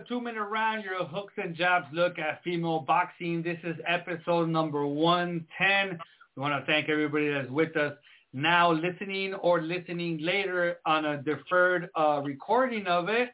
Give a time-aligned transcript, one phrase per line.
[0.00, 3.42] Two-minute round, your hooks and jabs look at female boxing.
[3.42, 5.98] This is episode number 110.
[6.36, 7.94] We want to thank everybody that's with us
[8.32, 13.30] now listening or listening later on a deferred uh, recording of it.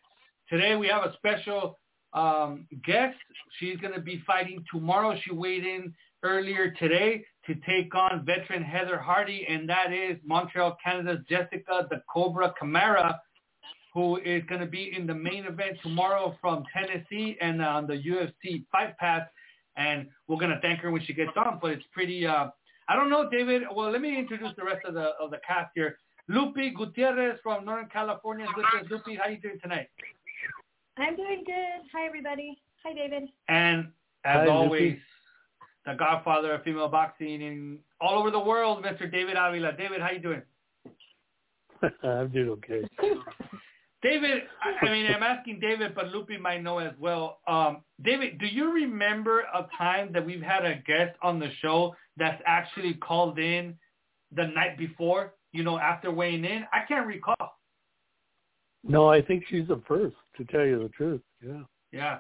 [0.48, 1.78] Today we have a special
[2.12, 3.16] um, guest.
[3.59, 5.16] She's going to be fighting tomorrow.
[5.24, 10.77] She weighed in earlier today to take on veteran Heather Hardy, and that is Montreal,
[10.84, 13.18] Canada's Jessica the Cobra Camara
[13.93, 17.95] who is going to be in the main event tomorrow from Tennessee and on the
[17.95, 19.23] UFC Fight Pass.
[19.77, 21.59] And we're going to thank her when she gets on.
[21.60, 22.27] But it's pretty.
[22.27, 22.49] Uh,
[22.88, 23.63] I don't know, David.
[23.74, 25.97] Well, let me introduce the rest of the of the cast here.
[26.30, 28.91] Lupi Gutierrez from Northern California is with us.
[28.91, 29.88] Lupi, how you doing tonight?
[30.99, 31.88] I'm doing good.
[31.93, 32.60] Hi, everybody.
[32.85, 33.29] Hi, David.
[33.49, 33.87] And
[34.25, 35.01] as Hi, always, Lupi.
[35.87, 39.10] the godfather of female boxing in all over the world, Mr.
[39.10, 39.73] David Avila.
[39.73, 40.43] David, how are you doing?
[42.04, 42.82] I'm doing okay.
[44.02, 47.40] David, I I mean, I'm asking David, but Lupi might know as well.
[47.46, 51.95] Um, David, do you remember a time that we've had a guest on the show
[52.16, 53.76] that's actually called in
[54.34, 56.65] the night before, you know, after weighing in?
[56.73, 57.37] I can't recall.
[58.82, 61.20] No, I think she's the first, to tell you the truth.
[61.45, 61.62] Yeah.
[61.92, 62.18] Yeah.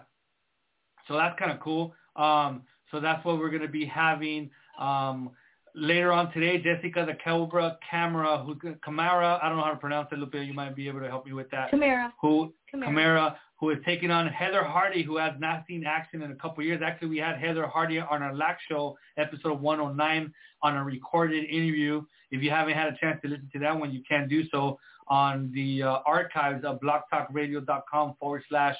[1.08, 1.94] So that's kind of cool.
[2.16, 5.30] Um, so that's what we're going to be having um,
[5.74, 6.58] later on today.
[6.58, 10.34] Jessica the Cobra Camera, who Camara, I don't know how to pronounce it, Lupe.
[10.34, 11.70] You might be able to help me with that.
[11.70, 12.12] Camara.
[12.20, 13.38] Who Camara.
[13.58, 16.66] Who is taking on Heather Hardy, who has not seen action in a couple of
[16.66, 16.80] years.
[16.82, 22.02] Actually, we had Heather Hardy on our last show, episode 109, on a recorded interview.
[22.30, 24.78] If you haven't had a chance to listen to that one, you can do so
[25.08, 28.76] on the uh, archives of blogtalkradio.com forward slash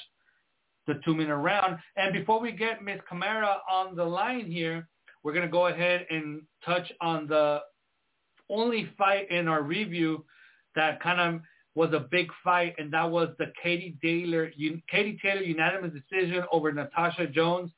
[0.87, 1.77] the two-minute round.
[1.95, 4.87] And before we get Miss Camara on the line here,
[5.23, 7.59] we're going to go ahead and touch on the
[8.49, 10.25] only fight in our review
[10.75, 11.41] that kind of
[11.73, 14.51] was a big fight, and that was the Katie Taylor,
[14.89, 17.71] Katie Taylor unanimous decision over Natasha Jonas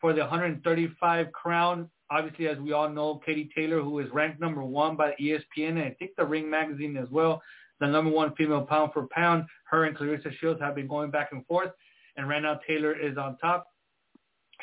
[0.00, 1.90] for the 135 crown.
[2.10, 5.80] Obviously, as we all know, Katie Taylor, who is ranked number one by ESPN and
[5.80, 7.42] I think the Ring magazine as well,
[7.80, 9.44] the number one female pound for pound.
[9.64, 11.70] Her and Claressa Shields have been going back and forth,
[12.16, 13.66] and right now Taylor is on top.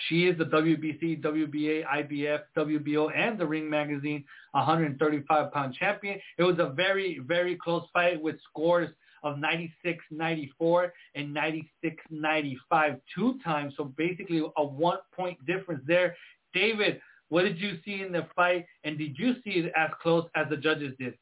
[0.08, 4.24] She is the WBC, WBA, IBF, WBO, and the Ring Magazine
[4.56, 6.20] 135-pound champion.
[6.38, 8.90] It was a very, very close fight with scores
[9.24, 13.74] of 96-94 and 96-95 two times.
[13.78, 16.16] So basically a one-point difference there.
[16.54, 20.28] David, what did you see in the fight, and did you see it as close
[20.36, 21.14] as the judges did?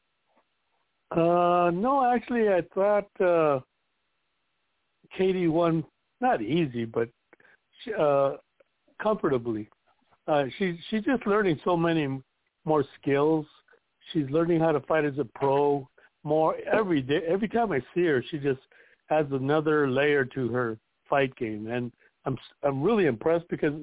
[1.10, 3.60] Uh, no, actually, I thought uh,
[5.16, 5.84] Katie won
[6.20, 7.08] not easy, but
[7.98, 8.36] uh,
[9.02, 9.68] comfortably.
[10.26, 12.20] Uh, she she's just learning so many
[12.64, 13.46] more skills.
[14.12, 15.88] She's learning how to fight as a pro
[16.24, 17.20] more every day.
[17.28, 18.60] Every time I see her, she just
[19.10, 21.92] adds another layer to her fight game, and
[22.24, 23.74] I'm I'm really impressed because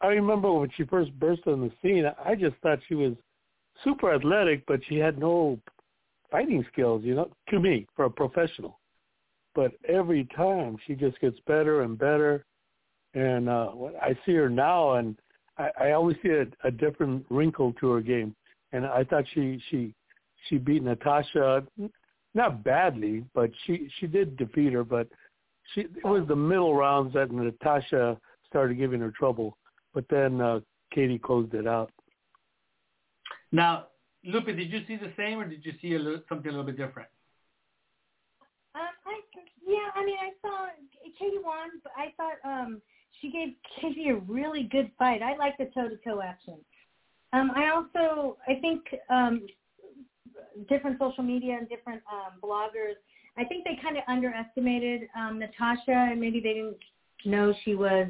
[0.00, 3.14] I remember when she first burst on the scene, I just thought she was
[3.82, 5.58] super athletic, but she had no
[6.30, 8.78] fighting skills, you know, to me, for a professional.
[9.54, 12.44] But every time she just gets better and better.
[13.16, 15.16] And uh I see her now and
[15.58, 18.36] I, I always see a, a different wrinkle to her game.
[18.72, 19.94] And I thought she she
[20.48, 21.64] she beat Natasha
[22.34, 25.08] not badly, but she she did defeat her, but
[25.74, 29.56] she it was the middle rounds that Natasha started giving her trouble.
[29.94, 30.60] But then uh
[30.92, 31.90] Katie closed it out.
[33.50, 33.86] Now,
[34.24, 36.66] Lupe, did you see the same, or did you see a little, something a little
[36.66, 37.08] bit different?
[38.74, 39.20] Um, I,
[39.66, 40.66] yeah, I mean, I saw
[41.18, 42.82] Katie won, but I thought um,
[43.20, 43.48] she gave
[43.80, 45.22] Katie a really good fight.
[45.22, 46.58] I like the toe-to-toe action.
[47.32, 49.46] Um, I also, I think um,
[50.68, 52.94] different social media and different um, bloggers,
[53.36, 56.78] I think they kind of underestimated um, Natasha, and maybe they didn't
[57.24, 58.08] know she was,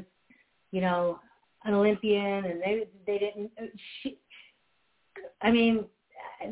[0.71, 1.19] you know,
[1.65, 3.51] an Olympian, and they they didn't.
[4.01, 4.17] She,
[5.41, 5.85] I mean,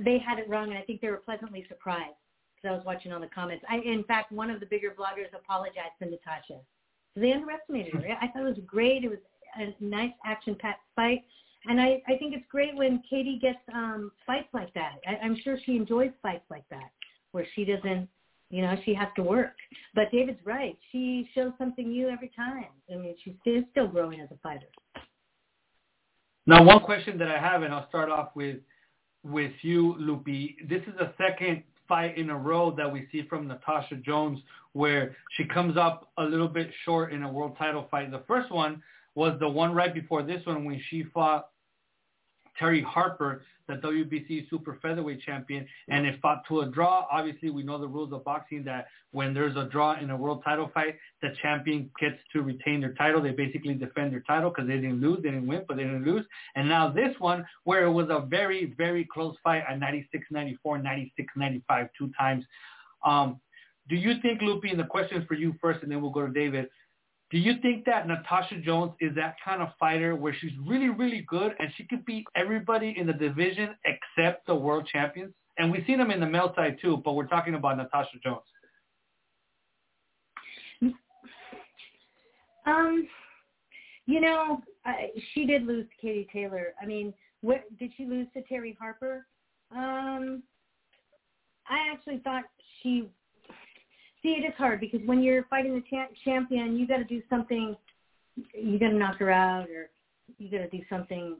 [0.03, 2.15] they had it wrong, and I think they were pleasantly surprised
[2.55, 3.63] because I was watching all the comments.
[3.69, 6.59] I, in fact, one of the bigger bloggers apologized to Natasha.
[7.15, 8.17] They underestimated her.
[8.21, 9.03] I thought it was great.
[9.03, 9.19] It was
[9.57, 11.23] a nice action-packed fight.
[11.67, 14.95] And I, I think it's great when Katie gets um, fights like that.
[15.07, 16.91] I, I'm sure she enjoys fights like that,
[17.31, 18.07] where she doesn't
[18.51, 19.55] You know, she has to work.
[19.95, 20.77] But David's right.
[20.91, 22.65] She shows something new every time.
[22.91, 24.67] I mean, she's still, still growing as a fighter.
[26.45, 28.57] Now, one question that I have, and I'll start off with
[29.23, 30.55] with you, Lupi.
[30.69, 34.39] This is the second fight in a row that we see from Natasha Jonas
[34.73, 38.11] where she comes up a little bit short in a world title fight.
[38.11, 38.81] The first one
[39.15, 41.49] was the one right before this one when she fought
[42.59, 47.07] Terri Harper, the WBC super featherweight champion, and it fought to a draw.
[47.11, 50.43] Obviously, we know the rules of boxing that when there's a draw in a world
[50.43, 53.21] title fight, the champion gets to retain their title.
[53.21, 56.05] They basically defend their title because they didn't lose, they didn't win, but they didn't
[56.05, 56.25] lose.
[56.55, 61.89] And now this one, where it was a very, very close fight at 96-94, 96-95,
[61.97, 62.45] two times.
[63.03, 63.39] Um,
[63.87, 66.25] do you think, Lupi, and the question is for you first, and then we'll go
[66.25, 66.69] to David.
[67.31, 71.25] Do you think that Natasha Jonas is that kind of fighter where she's really, really
[71.27, 75.33] good and she could beat everybody in the division except the world champions?
[75.57, 78.43] And we've seen them in the male side too, but we're talking about Natasha Jonas.
[82.65, 83.07] Um,
[84.05, 86.73] you know, I, she did lose to Katie Taylor.
[86.81, 89.25] I mean, what did she lose to Terri Harper?
[89.71, 90.43] Um,
[91.67, 92.43] I actually thought
[92.81, 93.09] she
[94.25, 97.21] see, it is hard because when you're fighting the cha- champion, you got to do
[97.29, 97.75] something.
[98.53, 99.89] You got to knock her out, or
[100.37, 101.37] you got to do something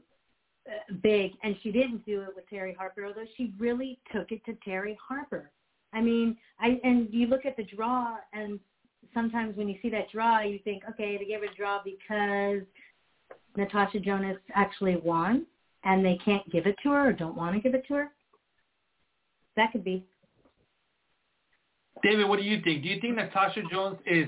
[0.66, 1.32] uh, big.
[1.42, 4.96] And she didn't do it with Terri Harper, although she really took it to Terri
[5.06, 5.50] Harper.
[5.92, 8.58] I mean, I and you look at the draw, and
[9.12, 12.62] sometimes when you see that draw, you think, okay, they gave it a draw because
[13.56, 15.46] Natasha Jonas actually won,
[15.84, 18.12] and they can't give it to her or don't want to give it to her.
[19.56, 20.04] That could be.
[22.02, 22.82] David, what do you think?
[22.82, 24.26] Do you think Natasha Jonas is,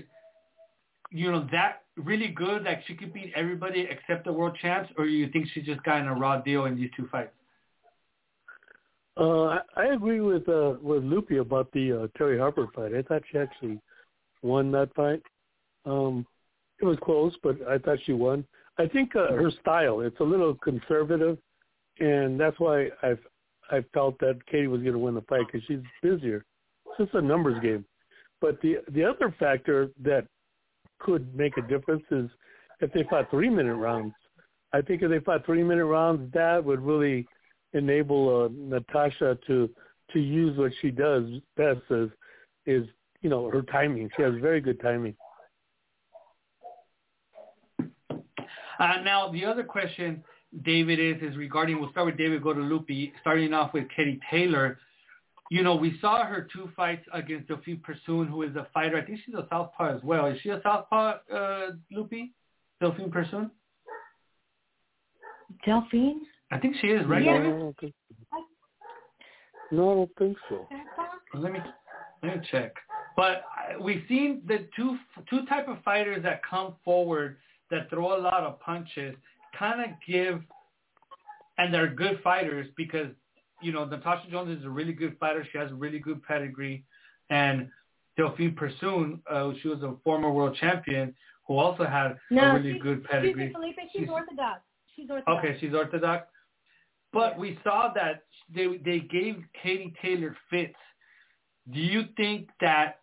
[1.11, 5.05] you know, that really good that she could beat everybody except the world champs, or
[5.05, 7.33] do you think she just got in a raw deal in these two fights?
[9.17, 12.95] Uh, I agree with uh, with Lupi about the uh, Terri Harper fight.
[12.95, 13.81] I thought she actually
[14.43, 15.23] won that fight.
[15.85, 16.25] Um,
[16.81, 18.45] it was close, but I thought she won.
[18.79, 21.37] I think uh, her style it's a little conservative,
[21.99, 23.19] and that's why I've
[23.71, 26.45] I felt that Katie was going to win the fight because she's busier
[26.99, 27.85] just a numbers game.
[28.41, 30.27] But the the other factor that
[30.99, 32.29] could make a difference is
[32.81, 34.15] if they fought three minute rounds.
[34.73, 37.27] I think if they fought three minute rounds, that would really
[37.73, 39.69] enable uh, Natasha to
[40.13, 41.25] to use what she does
[41.57, 42.11] best is
[42.67, 42.87] is
[43.21, 44.11] you know her timing.
[44.17, 45.15] She has very good timing.
[48.79, 50.23] Uh, now the other question,
[50.63, 51.81] David, is is regarding.
[51.81, 52.43] We'll start with David.
[52.43, 53.13] Go to Lupi.
[53.21, 54.79] Starting off with Katie Taylor
[55.51, 58.99] you know, we saw her two fights against Delphine Persoon, who is a fighter.
[58.99, 60.27] I think she's a southpaw as well.
[60.27, 62.33] Is she a southpaw, uh, Lupi?
[62.81, 63.51] Delphine Persoon?
[65.65, 66.23] Delphine?
[66.51, 67.25] I think she is, right?
[67.25, 67.39] Yeah.
[67.39, 68.41] No, I
[69.71, 70.67] no, I don't think so.
[71.35, 71.59] Let me
[72.23, 72.75] let me check.
[73.17, 73.43] But
[73.81, 74.97] we've seen the two
[75.29, 77.37] two type of fighters that come forward
[77.71, 79.15] that throw a lot of punches,
[79.59, 80.41] kind of give,
[81.59, 83.09] and they're good fighters because
[83.61, 85.47] you know, Natasha Jonas is a really good fighter.
[85.51, 86.85] She has a really good pedigree.
[87.31, 87.69] And
[88.17, 91.15] Delphine Persoon, uh, she was a former world champion
[91.47, 93.47] who also had no, a really she, good pedigree.
[93.47, 94.61] Excuse me, Felipe, she's, she's orthodox.
[94.95, 95.45] She's orthodox.
[95.45, 96.29] Okay, she's orthodox.
[97.13, 98.25] But we saw that
[98.55, 100.75] they they gave Katie Taylor fits.
[101.73, 103.01] Do you think that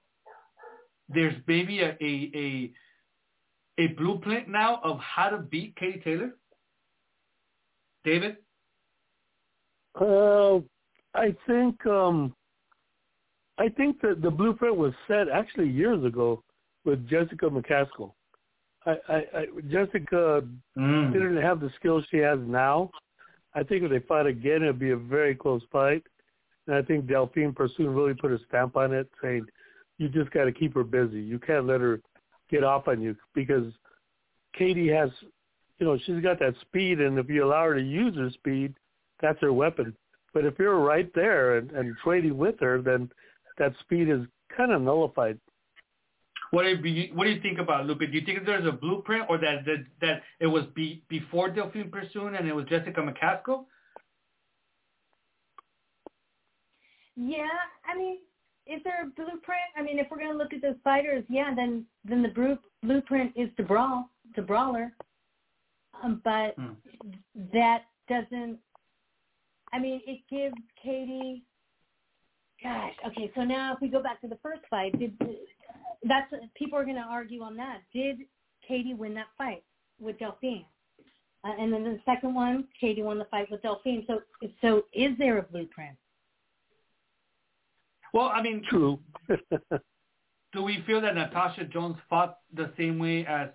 [1.10, 2.74] there's maybe a a a,
[3.80, 6.36] a blueprint now of how to beat Katie Taylor?
[8.04, 8.38] David?
[10.00, 10.60] Uh,
[11.14, 12.36] I think um,
[13.58, 16.44] I think that the blueprint was set actually years ago
[16.84, 18.12] with Jessica McCaskill.
[18.86, 20.44] I, I, I Jessica
[20.78, 21.14] mm.
[21.14, 22.92] didn't have the skills she has now.
[23.54, 26.04] I think if they fight again, it'd be a very close fight.
[26.68, 29.46] And I think Delphine Persoon really put a stamp on it, saying
[29.98, 31.22] you just got to keep her busy.
[31.22, 32.02] You can't let her
[32.50, 33.72] get off on you because
[34.58, 35.10] Katie has,
[35.80, 38.74] you know, she's got that speed, and if you allow her to use her speed,
[39.26, 39.96] that's her weapon.
[40.36, 43.10] But if you're right there and, and trading with her, then
[43.58, 44.22] that speed is
[44.56, 45.40] kind of nullified.
[46.52, 48.00] What do you what do you think about Lupe?
[48.00, 51.90] Do you think there's a blueprint, or that that, that it was be, before Delphine
[51.90, 53.66] Persoon and it was Jessica McCaskill?
[57.16, 57.48] Yeah,
[57.92, 58.20] I mean,
[58.68, 59.70] is there a blueprint?
[59.76, 63.34] I mean, if we're going to look at those fighters, yeah, then then the blueprint
[63.36, 64.94] is to brawl, to brawler.
[66.04, 66.74] Um, but hmm.
[67.54, 68.60] that doesn't
[69.76, 71.44] I mean, it gives Katie.
[72.64, 73.30] Gosh, okay.
[73.36, 75.14] So now, if we go back to the first fight, did
[76.08, 77.80] that's people are going to argue on that.
[77.94, 78.20] Did
[78.66, 79.64] Katie win that fight
[80.00, 80.66] with Delphine?
[81.44, 84.06] Uh, and then the second one, Katie won the fight with Delphine.
[84.08, 84.22] So,
[84.62, 85.98] so is there a blueprint?
[88.14, 89.00] Well, I mean, True.
[90.54, 93.50] do we feel that Natasha Jonas fought the same way as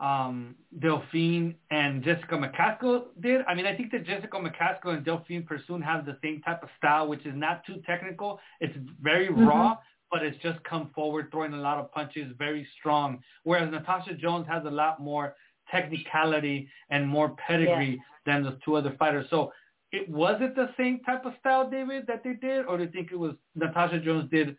[0.00, 3.42] um, Delphine and Jessica McCaskill did?
[3.46, 6.70] I mean, I think that Jessica McCaskill and Delphine Persoon have the same type of
[6.78, 8.40] style, which is not too technical.
[8.60, 9.46] It's very Mm-hmm.
[9.46, 9.76] raw,
[10.10, 13.22] but it's just come forward, throwing a lot of punches, very strong.
[13.44, 15.34] Whereas Natasha Jonas has a lot more
[15.70, 19.26] technicality and more pedigree than the two other fighters.
[19.30, 19.52] So
[19.92, 22.90] it was it the same type of style, David, that they did, or do you
[22.90, 24.56] think it was Natasha Jonas did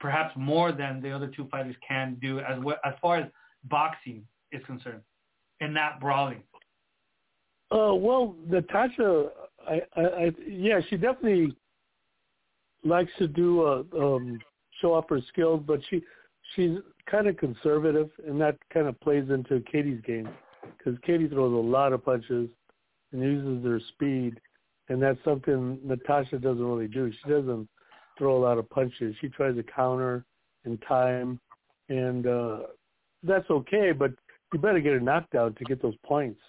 [0.00, 3.30] perhaps more than the other two fighters can do as well, as far as
[3.64, 4.24] boxing
[4.56, 5.02] is concerned,
[5.60, 6.42] and not brawling?
[7.70, 9.28] Uh, well, Natasha,
[9.68, 11.56] I, I, I, yeah, she definitely
[12.84, 14.38] likes to do uh, um,
[14.80, 16.02] show off her skills, but she
[16.54, 16.78] she's
[17.10, 20.28] kind of conservative, and that kind of plays into Katie's game
[20.78, 22.48] because Katie throws a lot of punches
[23.12, 24.40] and uses her speed,
[24.88, 27.10] and that's something Natasha doesn't really do.
[27.10, 27.68] She doesn't
[28.18, 29.14] throw a lot of punches.
[29.20, 30.24] She tries to counter
[30.64, 31.40] in time,
[31.88, 32.58] and uh,
[33.22, 33.92] that's okay.
[33.92, 34.12] But
[34.52, 36.40] you better get a knockdown to get those points,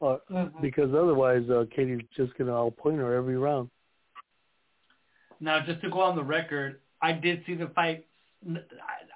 [0.00, 0.60] uh, Mhm.
[0.60, 3.70] because otherwise uh, Katie's just gonna outpoint her every round.
[5.40, 8.06] Now, just to go on the record, I did see the fight.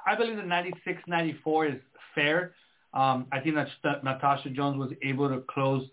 [0.07, 1.81] I- believe the 96-94 is
[2.14, 2.55] fair.
[2.93, 5.88] Um, I think that Natasha Jonas was able to close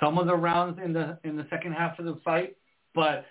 [0.00, 2.56] some of the rounds in the in the second half of the fight,
[2.94, 3.26] but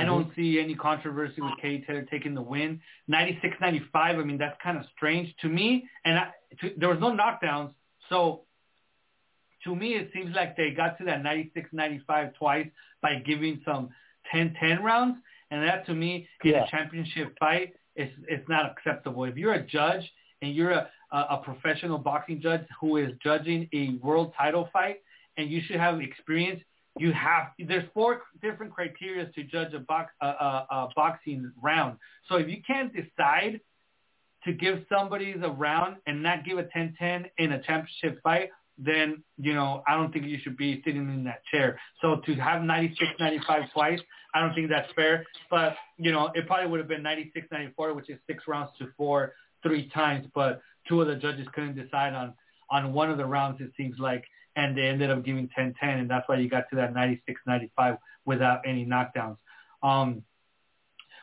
[0.00, 0.40] I don't mm-hmm.
[0.40, 2.80] see any controversy with Katie Taylor taking the win.
[3.10, 6.28] 96-95, I mean that's kind of strange to me, and I,
[6.60, 7.72] to, there was no knockdowns,
[8.08, 8.42] so
[9.64, 12.68] to me it seems like they got to that 96-95 twice
[13.02, 13.90] by giving some
[14.34, 15.16] 10-10 rounds,
[15.50, 16.64] and that to me in Yeah.
[16.64, 19.24] a championship fight it's, it's not acceptable.
[19.24, 20.02] If you're a judge
[20.42, 24.98] and you're a, a, a professional boxing judge who is judging a world title fight,
[25.38, 26.62] and you should have experience.
[26.98, 31.98] You have there's four different criteria to judge a box a, a, a boxing round.
[32.28, 33.60] So if you can't decide
[34.44, 39.22] to give somebody the round and not give a 10-10 in a championship fight, then
[39.38, 41.78] you know I don't think you should be sitting in that chair.
[42.00, 44.00] So to have 96-95 twice,
[44.34, 45.24] I don't think that's fair.
[45.50, 49.32] But you know it probably would have been 96-94, which is six rounds to four
[49.62, 50.26] three times.
[50.34, 52.34] But two of the judges couldn't decide on
[52.70, 53.60] on one of the rounds.
[53.60, 54.24] It seems like
[54.56, 58.62] and they ended up giving 10-10, and that's why you got to that 96-95 without
[58.66, 59.36] any knockdowns.
[59.82, 60.22] Um,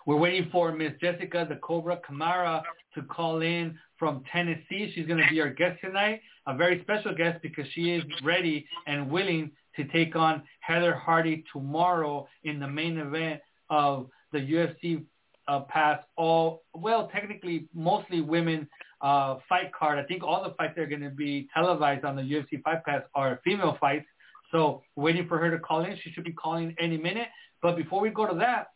[0.06, 2.64] we're waiting for Miss Jessica the Cobra Camara
[2.96, 4.92] to call in from Tennessee.
[4.94, 8.68] She's going to be our guest tonight, a very special guest because she is ready
[8.86, 15.04] and willing to take on Heather Hardy tomorrow in the main event of the UFC
[15.48, 18.68] uh, Pass all, well, technically mostly women
[19.04, 20.00] uh, fight card.
[20.00, 22.84] I think all the fights that are going to be televised on the UFC Fight
[22.86, 24.06] Pass are female fights.
[24.52, 25.98] So waiting for her to call in.
[26.02, 27.28] She should be calling any minute.
[27.62, 28.68] But before we go to that,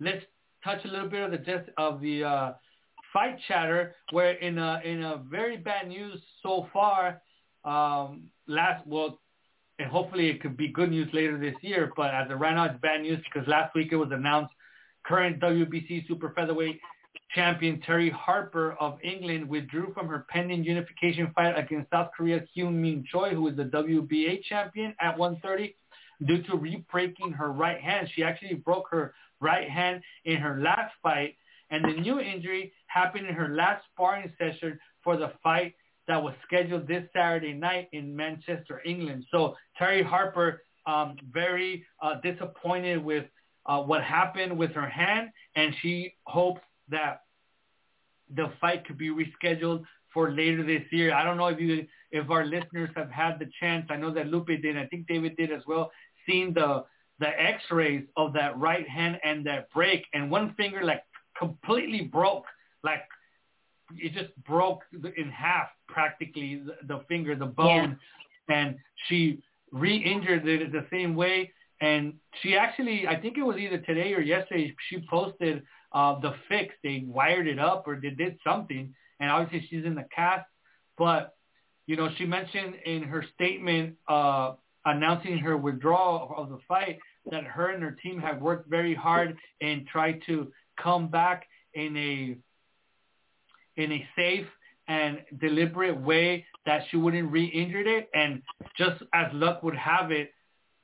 [0.00, 0.24] let's
[0.64, 2.52] touch a little bit of the just of the uh,
[3.12, 3.94] fight chatter.
[4.10, 7.20] Where in a in a very bad news so far,
[7.64, 9.20] um, last well,
[9.78, 11.92] and hopefully it could be good news later this year.
[11.94, 14.54] But as of right now, it's bad news because last week it was announced
[15.04, 16.80] current WBC super featherweight
[17.34, 22.74] champion Terri Harper of England withdrew from her pending unification fight against South Korea's Hyun
[22.74, 25.74] Min Choi, who is the WBA champion at 130,
[26.26, 28.08] due to re-breaking her right hand.
[28.14, 31.36] She actually broke her right hand in her last fight,
[31.70, 35.74] and the new injury happened in her last sparring session for the fight
[36.06, 39.24] that was scheduled this Saturday night in Manchester, England.
[39.30, 43.24] So Terri Harper, um, very uh, disappointed with
[43.66, 47.22] uh, what happened with her hand, and she hopes that
[48.34, 51.12] the fight could be rescheduled for later this year.
[51.14, 53.86] I don't know if you, if our listeners have had the chance.
[53.90, 54.78] I know that Lupe did.
[54.78, 55.90] I think David did as well.
[56.26, 56.84] Seeing the
[57.20, 61.04] the X-rays of that right hand and that break, and one finger like
[61.38, 62.44] completely broke,
[62.82, 63.02] like
[63.96, 64.80] it just broke
[65.16, 67.98] in half practically the, the finger, the bone,
[68.48, 68.76] and
[69.06, 71.52] she re-injured it the same way.
[71.80, 75.62] And she actually, I think it was either today or yesterday, she posted
[75.94, 76.74] uh, the fix.
[76.82, 78.94] They wired it up or they did something.
[79.20, 80.46] And obviously she's in the cast.
[80.98, 81.34] But,
[81.86, 86.98] you know, she mentioned in her statement uh, announcing her withdrawal of the fight
[87.30, 91.96] that her and her team have worked very hard and tried to come back in
[91.96, 92.36] a
[93.76, 94.46] in a safe
[94.86, 98.08] and deliberate way that she wouldn't re-injure it.
[98.14, 98.42] And
[98.76, 100.32] just as luck would have it,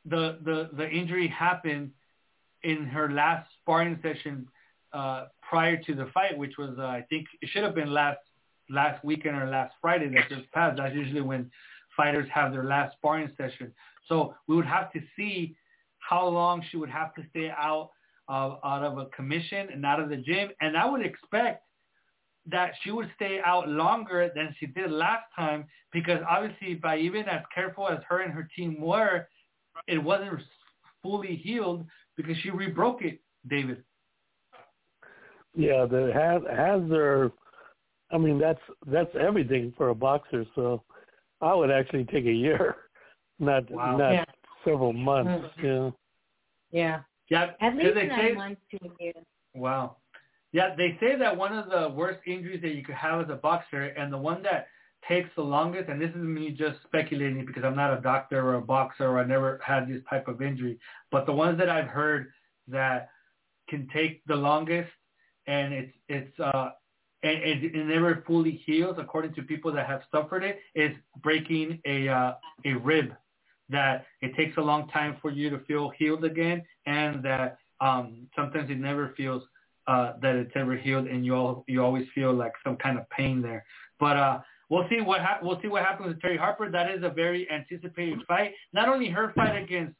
[0.04, 1.92] the, the, the injury happened
[2.62, 4.48] in her last sparring session
[4.92, 8.18] uh, prior to the fight, which was, uh, I think it should have been last
[8.68, 10.76] last weekend or last Friday that just passed.
[10.76, 11.50] That's usually when
[11.96, 13.72] fighters have their last sparring session.
[14.08, 15.56] So we would have to see
[15.98, 17.90] how long she would have to stay out
[18.28, 20.50] uh, out of a commission and out of the gym.
[20.60, 21.64] And I would expect
[22.46, 27.28] that she would stay out longer than she did last time because obviously by even
[27.28, 29.26] as careful as her and her team were,
[29.86, 30.40] it wasn't
[31.02, 31.84] fully healed
[32.16, 33.82] because she rebroke it, David.
[35.54, 37.32] Yeah, the has has their
[38.10, 40.82] I mean that's that's everything for a boxer, so
[41.40, 42.76] I would actually take a year,
[43.38, 43.96] not Wow.
[43.96, 44.24] not Yeah.
[44.64, 45.54] several months.
[45.58, 45.64] Mhm.
[45.64, 45.90] Yeah.
[46.70, 47.02] Yeah.
[47.28, 49.12] Yeah, At 'cause least they nine say, months to a year.
[49.54, 49.96] Wow.
[50.52, 53.36] Yeah, they say that one of the worst injuries that you could have as a
[53.36, 54.66] boxer, and the one that
[55.06, 58.54] takes the longest, and this is me just speculating because I'm not a doctor or
[58.56, 60.78] a boxer or I never had this type of injury,
[61.12, 62.32] but the ones that I've heard
[62.66, 63.10] that
[63.68, 64.90] can take the longest,
[65.50, 66.70] and it's it's uh
[67.22, 70.92] and it, never fully heals according to people that have suffered it is
[71.22, 72.32] breaking a uh,
[72.64, 73.12] a rib
[73.68, 78.26] that it takes a long time for you to feel healed again and that um
[78.36, 79.42] sometimes it never feels
[79.86, 83.08] uh that it's ever healed and you all you always feel like some kind of
[83.10, 83.64] pain there.
[83.98, 84.38] But uh
[84.68, 86.70] we'll see what ha- we'll see what happens with Terri Harper.
[86.70, 88.52] That is a very anticipated fight.
[88.72, 89.94] Not only her fight against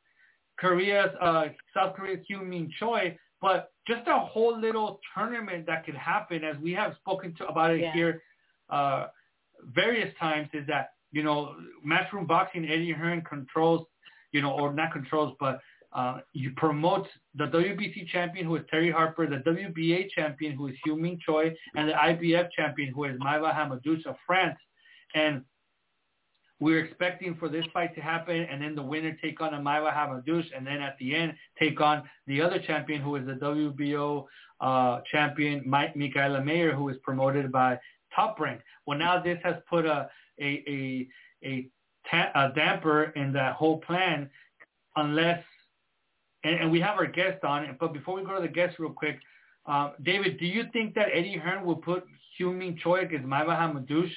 [0.59, 5.94] Korea's uh South Korea's Hyun Min Choi but just a whole little tournament that could
[5.97, 7.92] happen as we have spoken to about it Yeah.
[7.92, 8.23] here
[8.70, 9.06] uh
[9.75, 11.54] various times is that you know
[11.87, 13.87] matchroom boxing Eddie Hearn controls
[14.32, 15.61] you know or not controls but
[15.92, 20.76] uh, you promote the WBC champion who is Terri Harper, the WBA champion who is
[20.87, 24.56] Hyun Min Choi, and the IBF champion who is Maiva Hamadouche of France.
[25.14, 25.42] And
[26.61, 29.93] we're expecting for this fight to happen, and then the winner take on a Maiva
[29.93, 34.26] Hamadouche, and then at the end take on the other champion who is the WBO
[34.61, 37.79] uh, champion, Mike Mikaela Mayer, who is promoted by
[38.14, 38.61] Top Rank.
[38.87, 40.09] Well, now this has put a
[40.40, 41.09] a a
[41.43, 41.69] a,
[42.11, 44.29] ta- a damper in that whole plan,
[44.97, 45.43] unless
[46.45, 47.76] and, and we have our guest on.
[47.81, 49.19] But before we go to the guest real quick,
[49.67, 52.05] um, David, do you think that Eddie Hearn will put
[52.38, 54.12] Hyun Min Choi against Maiva Hamadouche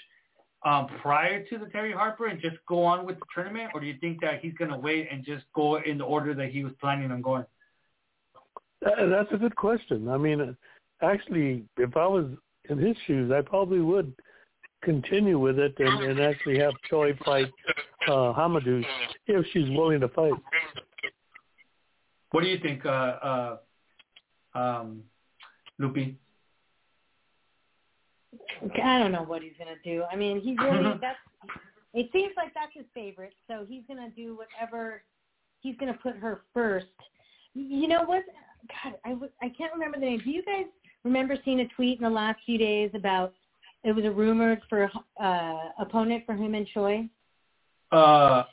[0.65, 3.88] um, prior to the Terri Harper and just go on with the tournament, or do
[3.88, 6.63] you think that he's going to wait and just go in the order that he
[6.63, 7.45] was planning on going?
[8.86, 10.08] Uh, That's a good question.
[10.10, 10.56] I mean,
[11.02, 12.28] actually, if I was
[12.69, 14.13] in his shoes, I probably would
[14.84, 17.49] continue with it and, and actually have Choi fight
[18.08, 18.84] uh, Hamadou
[19.28, 20.34] if she's willing to fight.
[22.32, 23.58] What do you think, uh, uh,
[24.56, 25.04] um,
[25.80, 26.15] Lupi?
[28.84, 30.04] I don't know what he's gonna do.
[30.12, 31.17] I mean, he really that's.
[31.93, 35.04] It seems like that's his favorite, so he's gonna do whatever.
[35.62, 36.88] He's gonna put her first.
[37.54, 38.23] You know what?
[38.84, 40.21] God, I w- I can't remember the name.
[40.23, 40.65] Do you guys
[41.04, 43.34] remember seeing a tweet in the last few days about
[43.84, 44.89] it was a rumored for
[45.21, 47.08] uh opponent for him and Choi?
[47.91, 48.43] Uh,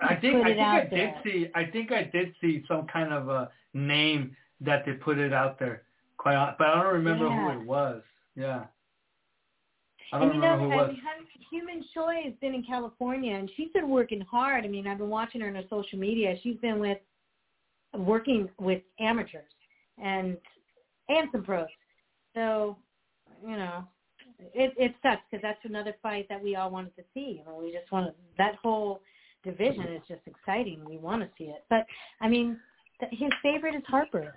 [0.00, 1.20] I think I think I did there.
[1.24, 5.32] see I think I did see some kind of a name that they put it
[5.32, 5.82] out there.
[6.16, 7.52] Quite, but I don't remember Yeah.
[7.54, 8.02] who it was.
[8.36, 8.64] Yeah,
[10.12, 10.96] I And you know, remember who it I was.
[11.52, 14.64] mean, Hyun Min Choi has been in California, and she's been working hard.
[14.64, 16.34] I mean, I've been watching her on her social media.
[16.42, 16.98] She's been with
[17.96, 19.50] working with amateurs
[20.02, 20.36] and
[21.08, 21.66] and some pros.
[22.34, 22.76] So,
[23.44, 23.84] you know,
[24.54, 27.42] it it sucks because that's another fight that we all wanted to see.
[27.44, 29.00] I mean, we just want that whole
[29.44, 30.84] division is just exciting.
[30.84, 31.86] We want to see it, but
[32.20, 32.58] I mean,
[33.10, 34.34] his favorite is Harper,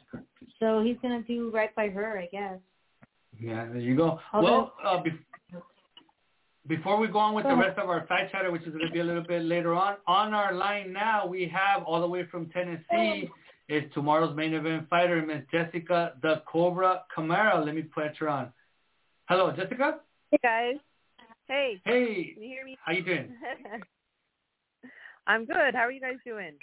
[0.59, 2.59] so he's gonna do right by her, I guess.
[3.39, 4.19] Yeah, there you go.
[4.31, 5.19] Although- well, uh, be-
[6.67, 7.67] before we go on with Go the ahead.
[7.67, 9.97] rest of our fight chatter, which is going to be a little bit later on,
[10.07, 13.29] on our line now we have all the way from Tennessee
[13.67, 17.61] is tomorrow's main event fighter, Miss Jessica the Cobra Camara.
[17.63, 18.53] Let me put her on.
[19.27, 19.99] Hello, Jessica.
[20.31, 20.75] Hey guys.
[21.47, 22.77] Hey, Hey, can you hear me?
[22.85, 23.35] how you doing?
[25.27, 25.73] I'm good.
[25.73, 26.53] How are you guys doing?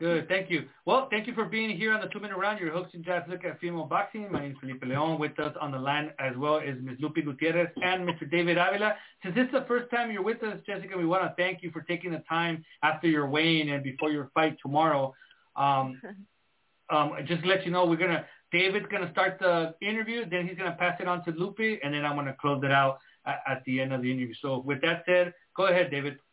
[0.00, 0.64] Good, thank you.
[0.86, 2.58] Well, thank you for being here on the Two Minute Round.
[2.58, 4.32] Your hooks and jabs look at female boxing.
[4.32, 5.20] My name is Felipe Leon.
[5.20, 6.96] With us on the line as well is Ms.
[7.00, 8.28] Lupe Gutierrez and Mr.
[8.30, 8.94] David Avila.
[9.22, 11.70] Since this is the first time you're with us, Jessica, we want to thank you
[11.70, 15.12] for taking the time after your weigh-in and before your fight tomorrow.
[15.54, 16.00] Um,
[16.90, 20.56] um, just to let you know, we're gonna David's gonna start the interview, then he's
[20.56, 23.64] gonna pass it on to Lupe, and then I'm gonna close it out at, at
[23.66, 24.32] the end of the interview.
[24.40, 26.16] So with that said, go ahead, David.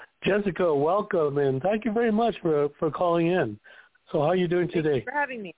[0.24, 3.58] Jessica, welcome and thank you very much for for calling in.
[4.10, 5.54] So how are you doing Thank you for having me.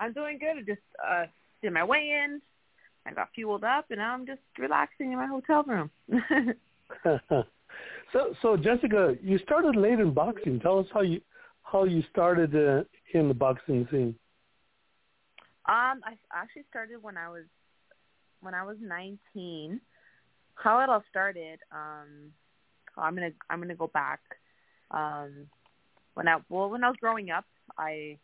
[0.00, 0.58] I'm doing good.
[0.58, 1.26] I just uh
[1.62, 2.40] did my weigh-in.
[3.06, 5.90] I got fueled up, and now I'm just relaxing in my hotel room.
[8.12, 10.60] so so Jessica, you started late in boxing.
[10.60, 11.20] Tell us how you
[11.62, 14.14] how you started uh, in the boxing scene.
[15.66, 17.44] Um, I actually started when I was
[18.40, 19.80] when I was 19.
[20.54, 22.32] How it all started, um,
[23.00, 24.20] I'm gonna I'm gonna go back.
[24.90, 25.46] Um,
[26.14, 27.44] when I well when I was growing up,
[27.78, 28.18] I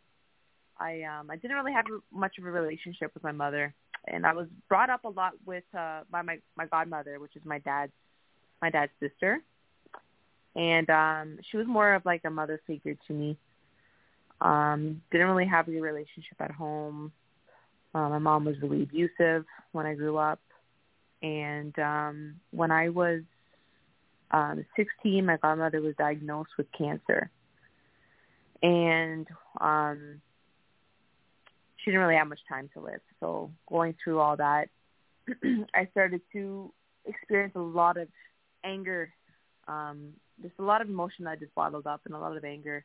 [0.79, 3.73] I um I didn't really have much of a relationship with my mother,
[4.07, 7.43] and I was brought up a lot with uh by my my godmother, which is
[7.45, 7.93] my dad's
[8.61, 9.39] my dad's sister,
[10.55, 13.37] and um she was more of like a mother figure to me.
[14.41, 17.11] Um, didn't really have a relationship at home.
[17.93, 20.41] Uh, my mom was really abusive when I grew up,
[21.21, 23.21] and um when I was
[24.31, 27.29] um 16, my godmother was diagnosed with cancer,
[28.61, 29.27] and
[29.59, 30.21] um
[31.77, 33.01] she didn't really have much time to live.
[33.19, 34.69] So going through all that,
[35.73, 36.73] I started to
[37.05, 38.07] experience a lot of
[38.63, 39.13] anger,
[39.67, 42.83] um, just a lot of emotion that just bottled up and a lot of anger.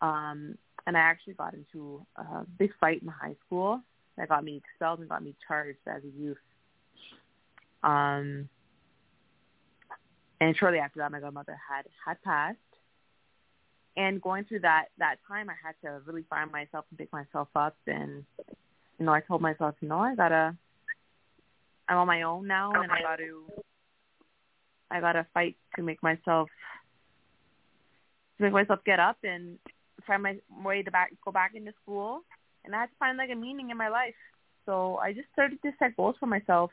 [0.00, 3.80] Um, and I actually got into a big fight in high school
[4.16, 6.38] that got me expelled and got me charged as a youth.
[7.82, 8.48] Um,
[10.42, 12.58] and shortly after that, my godmother had had passed,
[13.96, 17.48] and going through that that time i had to really find myself and pick myself
[17.54, 17.76] up.
[17.86, 18.24] And
[18.98, 20.56] you know i told myself you know i gotta
[21.88, 23.40] i'm on my own now and i gotta
[24.90, 26.48] i gotta fight to make myself
[28.38, 29.58] to make myself get up and
[30.06, 32.22] find my way to back go back into school.
[32.64, 34.18] And i had to find like a meaning in my life.
[34.66, 36.72] So i just started to set goals for myself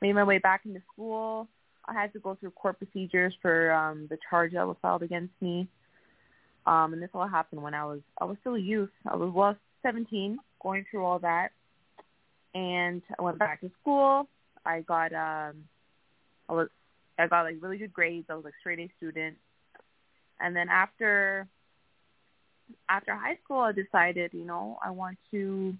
[0.00, 1.48] made my way back into school
[1.86, 5.32] i had to go through court procedures for um the charge that was filed against
[5.40, 5.68] me
[6.66, 8.90] um, and this all happened when I was I was still a youth.
[9.06, 11.50] I was well 17, going through all that,
[12.54, 14.28] and I went back to school.
[14.64, 15.64] I got um,
[16.48, 16.68] I was
[17.18, 18.26] I got like really good grades.
[18.28, 19.36] I was like straight A student,
[20.38, 21.46] and then after
[22.88, 25.74] after high school, I decided, you know, I want to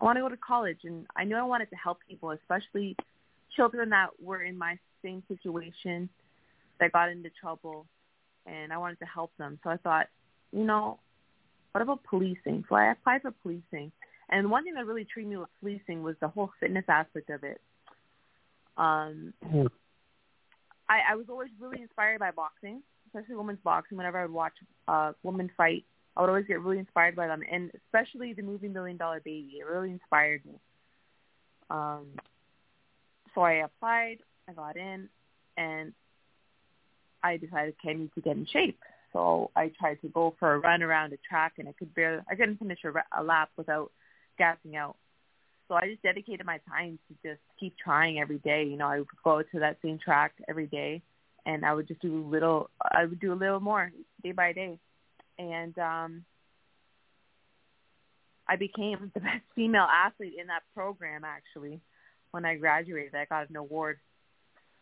[0.00, 2.96] I want to go to college, and I knew I wanted to help people, especially
[3.56, 6.08] children that were in my same situation
[6.80, 7.86] that got into trouble
[8.46, 9.58] and I wanted to help them.
[9.64, 10.06] So I thought,
[10.52, 10.98] you know,
[11.72, 12.64] what about policing?
[12.68, 13.90] So I applied for policing.
[14.30, 17.44] And one thing that really intrigued me with policing was the whole fitness aspect of
[17.44, 17.60] it.
[18.76, 19.66] Um, mm-hmm.
[20.88, 23.96] I, I was always really inspired by boxing, especially women's boxing.
[23.96, 24.52] Whenever I would watch
[24.88, 25.84] uh, women fight,
[26.16, 29.56] I would always get really inspired by them, and especially the movie Million Dollar Baby.
[29.60, 30.54] It really inspired me.
[31.70, 32.06] Um,
[33.34, 34.18] so I applied,
[34.48, 35.08] I got in,
[35.56, 35.92] and
[37.22, 38.78] I decided okay, I need to get in shape.
[39.12, 42.22] So I tried to go for a run around a track, and I could barely,
[42.28, 43.92] I couldn't finish a, a lap without
[44.38, 44.96] gassing out.
[45.68, 48.64] So I just dedicated my time to just keep trying every day.
[48.64, 51.00] You know, I would go to that same track every day,
[51.46, 52.70] and I would just do little.
[52.82, 53.90] I would do a little more
[54.22, 54.78] day by day,
[55.38, 56.24] and um,
[58.48, 61.22] I became the best female athlete in that program.
[61.24, 61.80] Actually,
[62.34, 64.00] when I graduated, I got an award.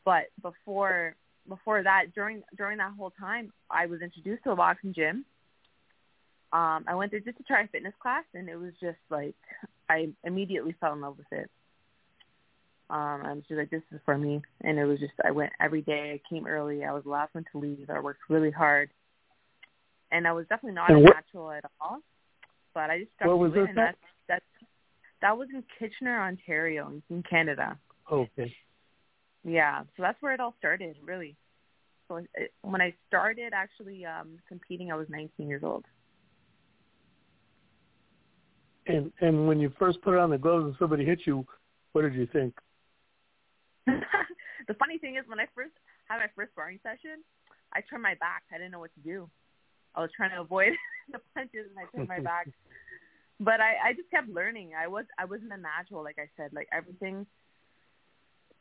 [0.06, 1.14] But before
[1.46, 5.26] before that, during during that whole time, I was introduced to a boxing gym.
[6.54, 9.34] Um, I went there just to try a fitness class, and it was just like
[9.90, 11.50] I immediately fell in love with it.
[12.88, 15.52] Um, I was just like, this is for me, and it was just I went
[15.60, 16.18] every day.
[16.18, 16.84] I came early.
[16.84, 17.90] I was the last one to leave.
[17.90, 18.88] I worked really hard,
[20.10, 21.98] and I was definitely not and a natural at all.
[22.72, 23.84] But I just stuck what was to it, this and at?
[23.84, 24.11] that's that's
[25.22, 27.78] that was in Kitchener, Ontario, in Canada.
[28.10, 28.54] Okay.
[29.44, 31.36] Yeah, so that's where it all started, really.
[32.08, 35.84] So it, when I started actually um competing, I was 19 years old.
[38.86, 41.46] And and when you first put on the gloves and somebody hit you,
[41.92, 42.54] what did you think?
[43.86, 45.72] the funny thing is, when I first
[46.06, 47.22] had my first sparring session,
[47.72, 48.42] I turned my back.
[48.52, 49.28] I didn't know what to do.
[49.94, 50.72] I was trying to avoid
[51.12, 52.48] the punches, and I turned my back.
[53.44, 54.70] But I, I just kept learning.
[54.78, 56.52] I was, I wasn't a natural, like I said.
[56.52, 57.26] Like everything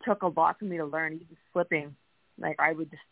[0.03, 1.13] took a lot for me to learn.
[1.13, 1.95] Even slipping,
[2.39, 3.03] like I would just,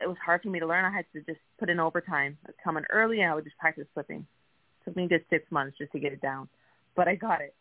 [0.00, 0.84] it was hard for me to learn.
[0.84, 2.38] I had to just put in overtime.
[2.46, 4.20] I'd come in early, and I would just practice slipping.
[4.20, 6.48] It took me just six months just to get it down,
[6.94, 7.54] but I got it.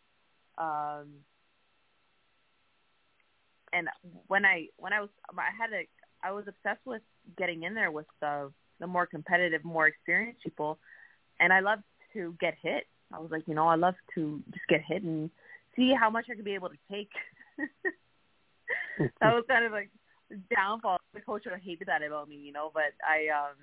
[0.58, 1.08] Um,
[3.74, 3.88] and
[4.28, 5.88] when I when I was I had a
[6.24, 7.02] I was obsessed with
[7.38, 10.78] getting in there with the the more competitive, more experienced people,
[11.40, 12.86] and I loved to get hit.
[13.14, 15.30] I was like, you know, I love to just get hit and
[15.76, 17.10] see how much I could be able to take.
[18.98, 19.90] that was kind of like
[20.54, 20.98] downfall.
[21.14, 23.56] The coach would have hated that about me, you know, but I um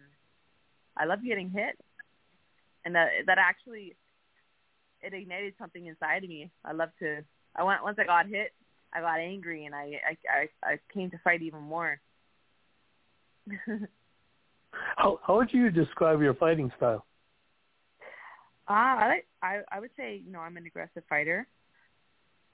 [0.96, 1.78] I love getting hit,
[2.84, 3.96] and that that actually
[5.00, 6.50] it ignited something inside of me.
[6.64, 7.24] I love to.
[7.56, 8.52] I went once I got hit,
[8.92, 12.00] I got angry and I I I, I came to fight even more.
[14.96, 17.06] How how would you describe your fighting style?
[18.68, 21.46] Uh, I like I I would say you know I'm an aggressive fighter.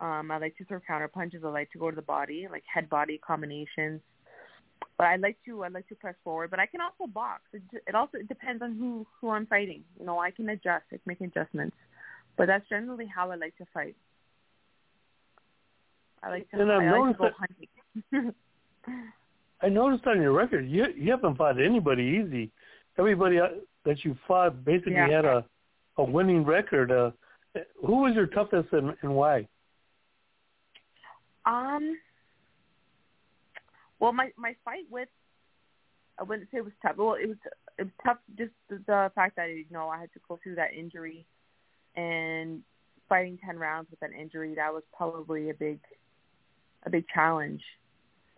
[0.01, 1.43] Um, I like to throw counter punches.
[1.45, 4.01] I like to go to the body, like head body combinations.
[4.99, 6.51] but I like to I like to press forward.
[6.51, 7.43] But I can also box.
[7.53, 9.83] It, it also it depends on who who I'm fighting.
[9.99, 11.77] You know, I can adjust, I can make adjustments.
[12.37, 13.97] But that's generally how I like to fight.
[16.23, 16.61] I like to.
[16.61, 18.35] And I've I like to go hunting.
[19.63, 22.51] I noticed on your record you you haven't fought anybody easy.
[22.99, 23.49] Everybody uh,
[23.85, 25.09] that you fought basically Yeah.
[25.09, 25.45] had a
[25.97, 26.91] a winning record.
[26.91, 27.11] Uh,
[27.85, 29.47] who was your toughest and, and why?
[31.47, 31.99] Um.
[34.01, 35.09] Well, my my fight with
[36.19, 36.97] I wouldn't say it was tough.
[36.97, 37.37] Well, it was
[37.79, 40.57] it was tough just the, the fact that you know I had to go through
[40.57, 41.27] that injury,
[41.97, 42.63] and
[43.09, 45.81] fighting ten rounds with an injury that was probably a big
[46.85, 47.63] a big challenge.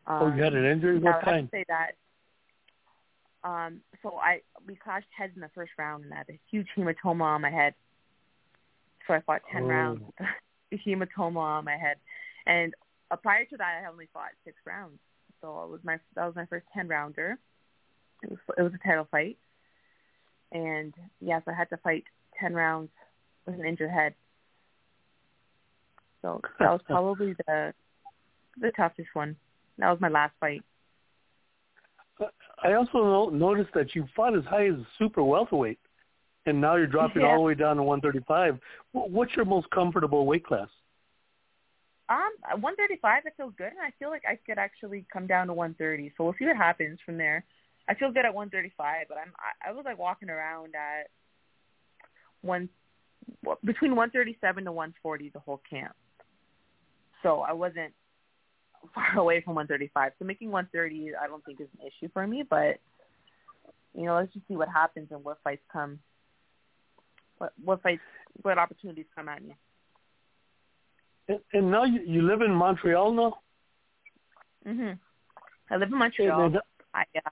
[0.06, 1.00] Um, oh, you had an injury.
[1.02, 1.48] yeah, What I kind?
[1.50, 1.92] say that.
[3.46, 6.66] Um, so I we clashed heads in the first round, and I had a huge
[6.76, 7.74] hematoma on my head.
[9.06, 9.68] So I fought ten Oh.
[9.68, 10.14] rounds with
[10.72, 11.96] a hematoma on my head,
[12.46, 12.74] and
[13.12, 14.98] uh, prior to that, I had only fought six rounds.
[15.40, 17.38] So it was my that was my first ten rounder.
[18.24, 19.38] It was it was a title fight,
[20.50, 22.02] and yes, I had to fight
[22.40, 22.90] ten rounds
[23.46, 24.14] with an injured head.
[26.22, 27.72] So that was probably the
[28.60, 29.36] the toughest one.
[29.78, 30.62] That was my last fight.
[32.62, 35.78] I also noticed that you fought as high as super welterweight,
[36.46, 37.28] and now you're dropping Yeah.
[37.28, 38.60] all the way down to 135.
[38.92, 40.68] What's your most comfortable weight class?
[42.08, 45.52] Um, 135, I feel good, and I feel like I could actually come down to
[45.52, 46.12] 130.
[46.16, 47.44] So we'll see what happens from there.
[47.88, 51.10] I feel good at 135, but I'm I, I was like walking around at
[52.42, 52.68] one
[53.64, 55.94] between 137 to 140 the whole camp.
[57.22, 57.92] So I wasn't
[58.94, 60.12] far away from 135.
[60.18, 62.42] So making 130, I don't think is an issue for me.
[62.48, 62.78] But
[63.94, 65.98] you know, let's just see what happens and what fights come.
[67.38, 68.02] What what fights,
[68.42, 69.56] what opportunities come at me.
[71.28, 73.38] And, and now you, you live in Montreal now.
[74.66, 74.98] Mhm.
[75.70, 76.44] I live in Montreal.
[76.44, 76.58] And-
[76.94, 77.30] I uh,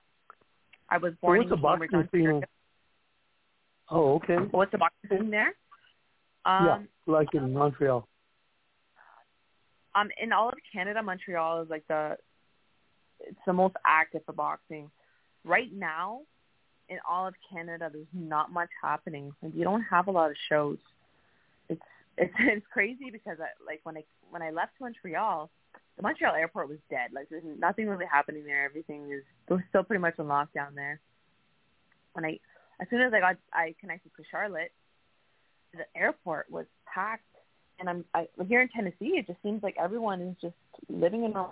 [0.89, 2.41] I was born what's in Cambridge, boxing scene?
[3.89, 4.35] Oh, okay.
[4.51, 5.53] What's the boxing scene there?
[6.45, 8.07] Um, yeah, like in Montreal.
[9.95, 12.17] Um, in all of Canada, Montreal is like the
[13.21, 14.91] it's the most active for boxing.
[15.45, 16.21] Right now,
[16.89, 19.33] in all of Canada, there's not much happening.
[19.41, 20.77] Like you don't have a lot of shows.
[21.69, 21.81] It's
[22.17, 25.49] it's it's crazy because I like when I when I left Montreal,
[25.95, 27.11] the Montreal airport was dead.
[27.13, 28.65] Like there's nothing really happening there.
[28.65, 30.99] Everything is we're still pretty much on lockdown there.
[32.13, 32.39] When I
[32.81, 34.71] as soon as I got I connected to Charlotte,
[35.73, 37.23] the airport was packed.
[37.79, 39.17] And I'm I, here in Tennessee.
[39.17, 40.55] It just seems like everyone is just
[40.89, 41.47] living in a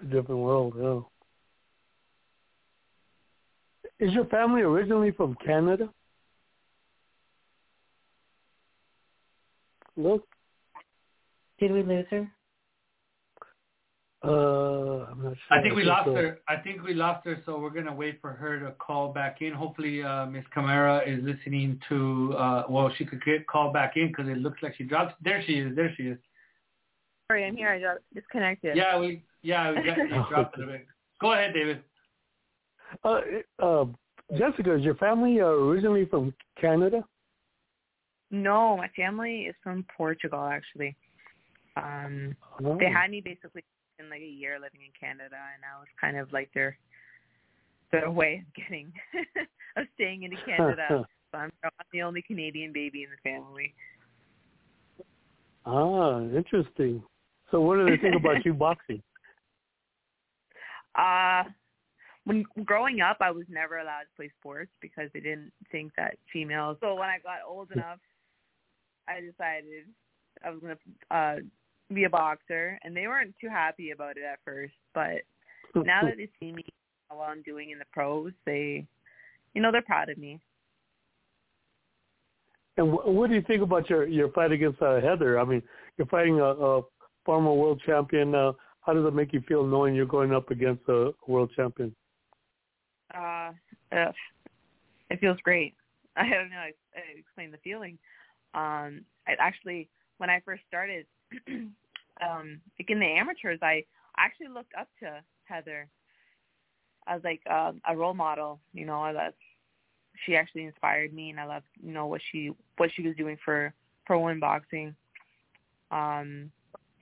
[0.00, 0.74] a different world.
[0.78, 1.00] Yeah.
[4.06, 5.88] Is your family originally from Canada?
[9.96, 10.28] Look,
[11.58, 12.30] Did we lose her?
[14.24, 14.28] Uh,
[15.10, 15.58] I'm not sure.
[15.58, 16.14] I think we lost so.
[16.14, 16.38] her.
[16.48, 19.52] I think we lost her, so we're gonna wait for her to call back in.
[19.52, 22.34] Hopefully, uh, Miss Camara is listening to.
[22.36, 25.22] Uh, well, she could get called back in because it looks like she dropped.
[25.22, 25.76] There she is.
[25.76, 26.18] There she is.
[27.30, 27.68] Sorry, I'm here.
[27.68, 28.76] I got disconnected.
[28.76, 29.22] Yeah, we.
[29.42, 30.86] Yeah, we got you dropped it a bit.
[31.20, 31.82] Go ahead, David.
[33.04, 33.20] Uh,
[33.62, 33.84] uh,
[34.36, 37.04] Jessica, is your family uh, originally from Canada?
[38.30, 40.96] No, my family is from Portugal actually.
[41.76, 42.76] Um Oh.
[42.78, 43.62] they had me basically
[43.98, 46.78] in like a year living in Canada and I was kind of like their
[47.92, 48.92] their way of getting
[49.76, 50.86] of staying into Canada.
[50.88, 53.74] so I'm, I'm the only Canadian baby in the family.
[55.64, 57.02] ah, interesting.
[57.50, 59.02] So, what do they think about you boxing?
[60.94, 61.44] Uh
[62.24, 66.16] when growing up I was never allowed to play sports because they didn't think that
[66.32, 67.98] females so when I got old enough
[69.06, 69.84] I decided
[70.44, 70.76] I was gonna
[71.10, 71.40] uh
[71.94, 75.22] be a boxer and they weren't too happy about it at first, but
[75.74, 76.64] now that they see me
[77.08, 78.86] how well I'm doing in the pros, they
[79.54, 80.38] you know, they're proud of me.
[82.76, 85.38] And wh- what do you think about your your fight against uh, Heather?
[85.40, 85.62] I mean,
[85.96, 86.82] you're fighting a, a
[87.24, 88.34] former world champion.
[88.34, 91.94] Uh, how does it make you feel knowing you're going up against a world champion?
[93.14, 93.52] Uh
[93.92, 95.74] it feels great.
[96.16, 97.98] I don't know I, to explain the feeling.
[98.54, 101.06] Um I actually when I first started
[101.48, 103.84] um like in the amateurs I
[104.18, 105.88] actually looked up to Heather
[107.06, 109.32] as like um, a role model, you know, love
[110.24, 113.36] she actually inspired me and I love, you know, what she what she was doing
[113.44, 113.74] for
[114.06, 114.94] pro women boxing.
[115.90, 116.50] Um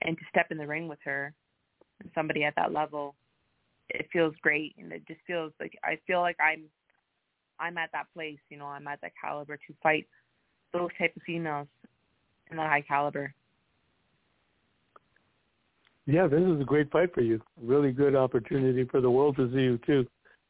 [0.01, 1.33] and to step in the ring with her
[2.13, 3.15] somebody at that level,
[3.89, 6.65] it feels great and it just feels like I feel like I'm
[7.59, 10.07] I'm at that place, you know, I'm at that caliber to fight
[10.73, 11.67] those type of females
[12.51, 13.33] in that high caliber.
[16.05, 17.41] yeah, this is a great fight for you.
[17.61, 20.05] Really good opportunity for the world to see you too,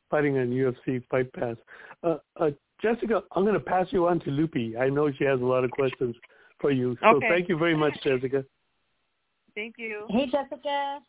[0.10, 1.56] fighting on UFC Fight Pass.
[2.04, 2.50] Uh, uh,
[2.82, 4.78] Jessica, I'm going to pass you on to Lupi.
[4.78, 6.16] I know she has a lot of questions
[6.60, 6.98] for you.
[7.02, 7.30] So Okay.
[7.30, 8.44] thank you very much, Jessica.
[9.56, 10.06] Thank you.
[10.10, 11.00] Hey, Jessica.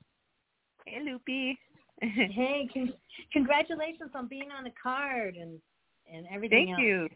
[0.87, 1.59] Hey, Lupi.
[2.03, 2.92] Hey, con-
[3.33, 5.59] congratulations on being on the card and
[6.12, 6.81] and everything Thank else.
[6.83, 7.09] you.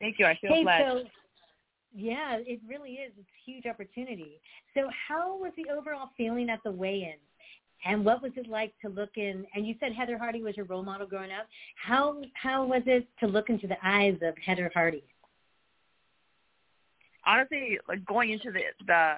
[0.00, 0.24] Thank you.
[0.24, 0.84] I feel Hey, blessed.
[0.86, 1.04] so
[1.94, 3.12] yeah, it really is.
[3.18, 4.40] It's a huge opportunity.
[4.74, 7.16] So, how was the overall feeling at the weigh-in?
[7.84, 9.44] And what was it like to look in?
[9.54, 11.46] And you said Heather Hardy was your role model growing up.
[11.74, 15.02] How how was it to look into the eyes of Heather Hardy?
[17.26, 19.14] honestly, like going into the the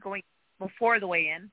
[0.00, 0.22] going
[0.58, 1.50] before the weigh-in,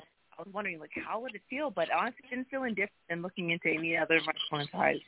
[0.00, 3.22] I was wondering like how would it feel, but honestly, it didn't feel different than
[3.22, 4.22] looking into any other of
[4.52, 5.00] my eyes.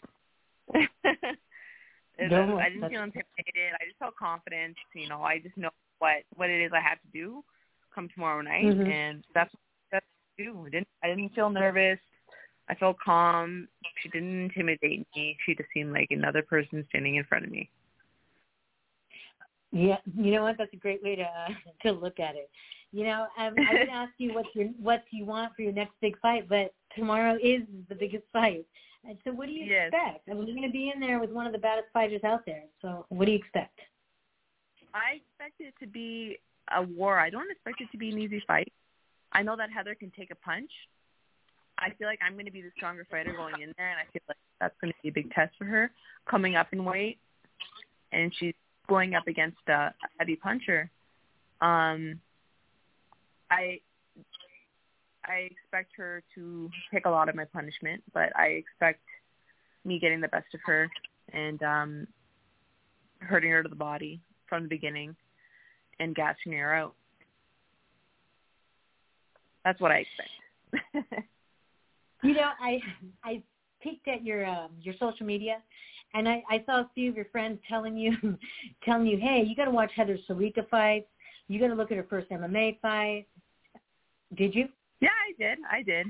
[2.19, 3.73] No, I didn't feel intimidated.
[3.81, 4.77] I just felt confident.
[4.95, 7.43] You know, I just know what what it is I have to do
[7.95, 8.91] come tomorrow night, Mhm.
[8.91, 9.55] and that's
[9.91, 10.67] that's what I do.
[10.67, 11.99] I didn't I didn't feel nervous.
[12.69, 13.69] I felt calm.
[13.97, 15.37] She didn't intimidate me.
[15.45, 17.71] She just seemed like another person standing in front of me.
[19.73, 20.57] Yeah, you know what?
[20.59, 21.49] That's a great way to uh,
[21.83, 22.51] to look at it.
[22.93, 25.73] You know, um, I would ask you what your what do you want for your
[25.73, 28.67] next big fight, but tomorrow is the biggest fight.
[29.05, 29.93] And so, what do you Yes.
[29.93, 30.29] expect?
[30.29, 32.45] I mean, you're going to be in there with one of the baddest fighters out
[32.45, 32.65] there.
[32.83, 33.79] So, what do you expect?
[34.93, 36.39] I expect it to be
[36.75, 37.19] a war.
[37.19, 38.73] I don't expect it to be an easy fight.
[39.33, 40.71] I know that Heather can take a punch.
[41.79, 44.11] I feel like I'm going to be the stronger fighter going in there, and I
[44.13, 45.91] feel like that's going to be a big test for her
[46.29, 47.19] coming up in weight,
[48.13, 48.55] and she's
[48.87, 50.91] going up against a, a heavy puncher.
[51.63, 52.21] Um,
[53.51, 53.81] I
[55.31, 59.01] I expect her to take a lot of my punishment, but I expect
[59.85, 60.91] me getting the best of her
[61.33, 62.07] and um,
[63.21, 65.15] hurting her to the body from the beginning
[66.01, 66.95] and gassing her out.
[69.65, 71.25] That's what I expect.
[72.23, 72.81] You know, I
[73.25, 73.43] I
[73.83, 75.63] peeked at your um, your social media,
[76.13, 78.13] and I, I saw a few of your friends telling you
[78.85, 81.07] telling you, hey, you got to watch Heather Salika fights.
[81.49, 83.27] You got to look at her first MMA fight.
[84.37, 84.69] Did you?
[85.01, 85.59] Yeah, I did.
[85.71, 86.07] I did.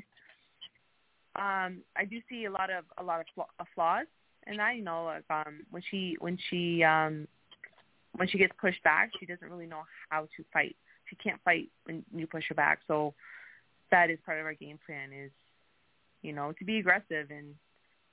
[1.36, 4.06] Um, I do see a lot of a lot of flaw- flaws,
[4.46, 7.28] and I know like um when she when she um
[8.16, 10.76] when she gets pushed back, she doesn't really know how to fight.
[11.08, 12.80] She can't fight when you push her back.
[12.88, 13.14] So
[13.90, 15.30] that is part of our game plan is,
[16.22, 17.54] you know, to be aggressive and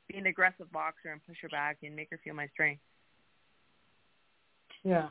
[0.08, 2.82] be an aggressive boxer and push her back and make her feel my strength.
[4.84, 5.10] Yeah.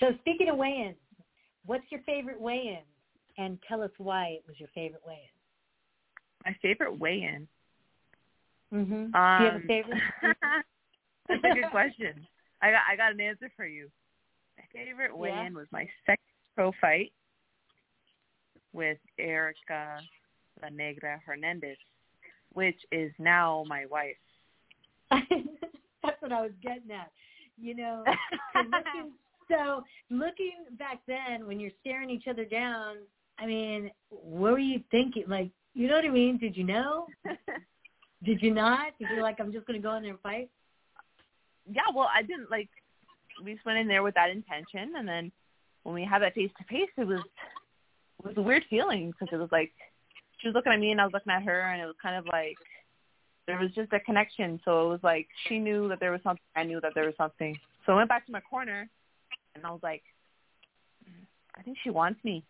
[0.00, 0.96] So speaking of weigh-ins,
[1.66, 2.82] what's your favorite weigh-in?
[3.38, 5.28] And tell us why it was your favorite weigh-in.
[6.44, 7.48] My favorite weigh-in.
[8.72, 9.14] Mm-hmm.
[9.14, 10.02] Um, Do you have a favorite?
[11.28, 12.26] that's a good question.
[12.62, 13.88] I got I got an answer for you.
[14.58, 16.18] My favorite weigh-in was my second
[16.54, 17.12] pro fight
[18.72, 19.98] with Erica
[20.62, 21.76] La Negra Hernandez,
[22.52, 24.16] which is now my wife.
[25.10, 27.10] That's what I was getting at.
[27.60, 28.04] You know,
[29.50, 32.96] so looking back then when you're staring each other down,
[33.40, 35.24] I mean, what were you thinking?
[35.26, 36.36] Like, you know what I mean?
[36.38, 37.06] Did you know?
[38.24, 38.98] Did you not?
[38.98, 40.50] Did you like, I'm just going to go in there and fight?
[41.72, 42.68] yeah, well, I didn't like.
[43.42, 45.32] We just went in there with that intention, and then
[45.82, 49.32] when we had that face to face, it was it was a weird feeling because
[49.32, 49.72] it was like
[50.38, 52.16] she was looking at me and I was looking at her, and it was kind
[52.16, 52.56] of like
[53.46, 54.60] there was just a connection.
[54.64, 57.14] So it was like she knew that there was something, I knew that there was
[57.16, 57.56] something.
[57.86, 58.88] So I went back to my corner,
[59.54, 60.02] and I was like,
[61.08, 61.24] mm,
[61.56, 62.44] I think she wants me.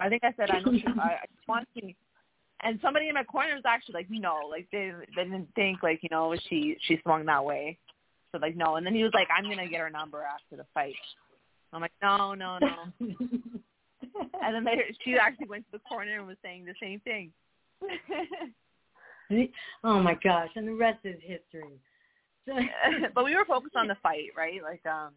[0.00, 1.16] I think I said I know I,
[1.48, 1.96] wants me.
[2.62, 6.00] And somebody in my corner was actually like, no, like they they didn't think like
[6.02, 7.78] you know she she swung that way.
[8.32, 10.66] So like no, and then he was like, I'm gonna get her number after the
[10.74, 10.94] fight.
[11.72, 12.68] I'm like, no, no, no.
[13.00, 17.30] and then they, she actually went to the corner and was saying the same thing.
[19.84, 20.50] oh my gosh!
[20.56, 21.78] And the rest is history.
[23.14, 24.60] But we were focused on the fight, right?
[24.62, 25.10] Like, um,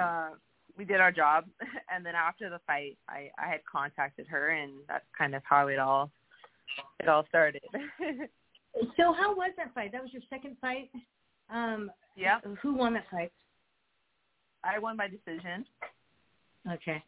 [0.00, 0.30] uh,
[0.76, 1.44] we did our job,
[1.92, 5.68] and then after the fight, I I had contacted her, and that's kind of how
[5.68, 6.10] it all
[7.00, 7.62] it all started.
[8.96, 9.92] so how was that fight?
[9.92, 10.90] That was your second fight.
[11.50, 13.32] Um, yeah, who won that fight?
[14.62, 15.64] I won by decision.
[16.70, 17.02] Okay.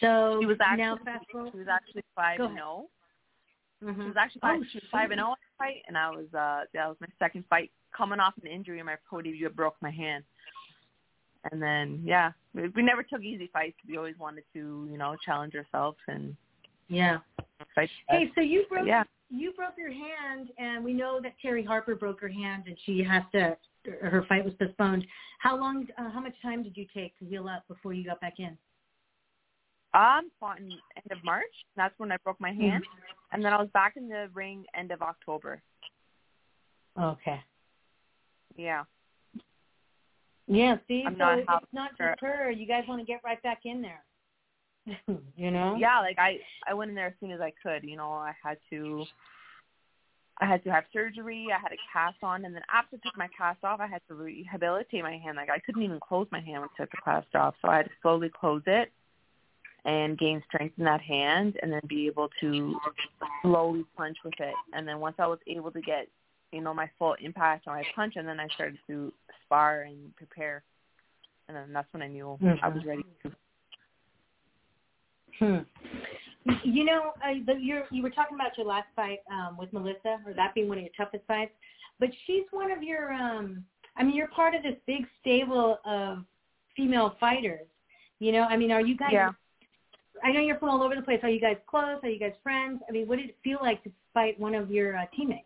[0.00, 1.50] So She was actually now fast forward.
[1.52, 2.86] she was actually five and zero.
[3.82, 3.96] Mhm.
[4.02, 6.26] She was actually five, Oh, she was five and zero the fight, and I was
[6.34, 9.46] uh that was my second fight coming off an injury in my pro debut.
[9.48, 10.22] I broke my hand,
[11.50, 13.76] and then yeah, we, we never took easy fights.
[13.88, 16.36] We always wanted to you know challenge ourselves and
[16.88, 17.18] Yeah.
[17.74, 17.90] fight.
[18.08, 19.04] Hey, so you broke yeah.
[19.30, 23.02] you broke your hand, and we know that Terri Harper broke her hand, and she
[23.02, 23.56] has to
[24.00, 25.06] her fight was postponed.
[25.40, 25.86] How long?
[25.96, 28.56] Uh, how much time did you take to heal up before you got back in?
[29.94, 31.44] Um, fought in end of March.
[31.76, 32.60] That's when I broke my Mm-hmm.
[32.60, 32.84] hand,
[33.32, 35.62] and then I was back in the ring end of October.
[37.00, 37.40] Okay.
[38.56, 38.84] Yeah.
[40.48, 42.10] Yeah, see, I'm so not it's not sure.
[42.10, 42.50] just her.
[42.50, 44.02] You guys want to get right back in there.
[45.36, 45.76] you know?
[45.78, 47.84] Yeah, like I I went in there as soon as I could.
[47.84, 49.04] You know, I had to
[50.40, 51.48] I had to have surgery.
[51.54, 54.00] I had a cast on, and then after I took my cast off, I had
[54.08, 55.36] to rehabilitate my hand.
[55.36, 57.78] Like I couldn't even close my hand once I took the cast off, so I
[57.78, 58.90] had to slowly close it
[59.84, 62.74] and gain strength in that hand, and then be able to
[63.42, 64.54] slowly punch with it.
[64.72, 66.08] And then once I was able to get
[66.52, 69.12] you know my full impact on my punch, and then I started to
[69.44, 70.62] spar and prepare,
[71.48, 73.32] and then that's when I knew I was ready to
[75.38, 75.58] Hmm.
[76.64, 80.18] You know, uh, the, you're, you were talking about your last fight um, with Melissa,
[80.26, 81.52] or that being one of your toughest fights.
[82.00, 83.12] But she's one of your.
[83.12, 83.64] Um,
[83.96, 86.24] I mean, you're part of this big stable of
[86.76, 87.66] female fighters.
[88.20, 89.10] You know, I mean, are you guys?
[89.12, 89.30] Yeah.
[90.24, 91.20] I know you're from all over the place.
[91.22, 91.98] Are you guys close?
[92.02, 92.80] Are you guys friends?
[92.88, 95.44] I mean, what did it feel like to fight one of your uh, teammates?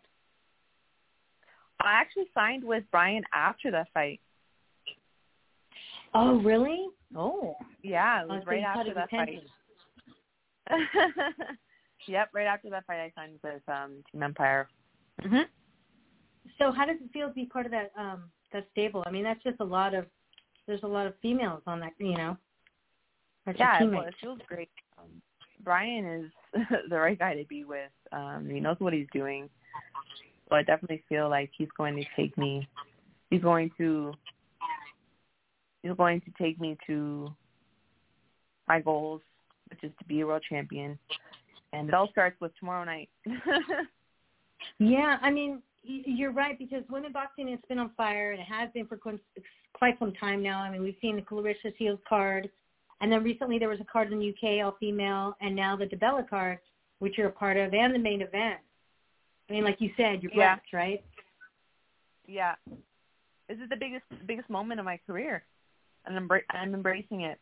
[1.83, 4.19] I actually signed with Brian after that fight.
[6.13, 6.87] Oh, really?
[7.15, 9.41] Oh, Yeah, it was right after that fight.
[12.07, 14.69] yep, right after that fight, I signed with um, Team Empire.
[15.21, 15.41] hmm
[16.57, 19.03] So how does it feel to be part of that um that stable?
[19.05, 20.05] I mean, that's just a lot of
[20.67, 22.37] there's a lot of females on that, you know.
[23.57, 24.69] Yeah, well, it feels great.
[24.97, 25.21] Um,
[25.63, 27.91] Brian is the right guy to be with.
[28.11, 29.49] Um, he knows what he's doing.
[30.53, 32.67] So I definitely feel like he's going to take me.
[33.31, 34.13] He's going to.
[35.81, 37.33] He's going to take me to
[38.67, 39.21] my goals,
[39.69, 40.99] which is to be a world champion.
[41.73, 43.09] And it all starts with tomorrow night.
[44.79, 48.69] Yeah, I mean, you're right because women boxing has been on fire and it has
[48.73, 49.19] been for quite
[49.73, 50.59] quite some time now.
[50.59, 52.49] I mean, we've seen the Claressa Shields card,
[53.01, 55.85] and then recently there was a card in the UK, all female, and now the
[55.85, 56.59] DiBella card,
[56.99, 58.59] which you're a part of, and the main event.
[59.53, 60.55] I mean, like you said, you're Yeah.
[60.55, 61.05] blessed, right?
[62.25, 62.55] yeah,
[63.47, 65.45] this is the biggest biggest moment of my career,
[66.05, 67.39] and I'm I'm embracing it.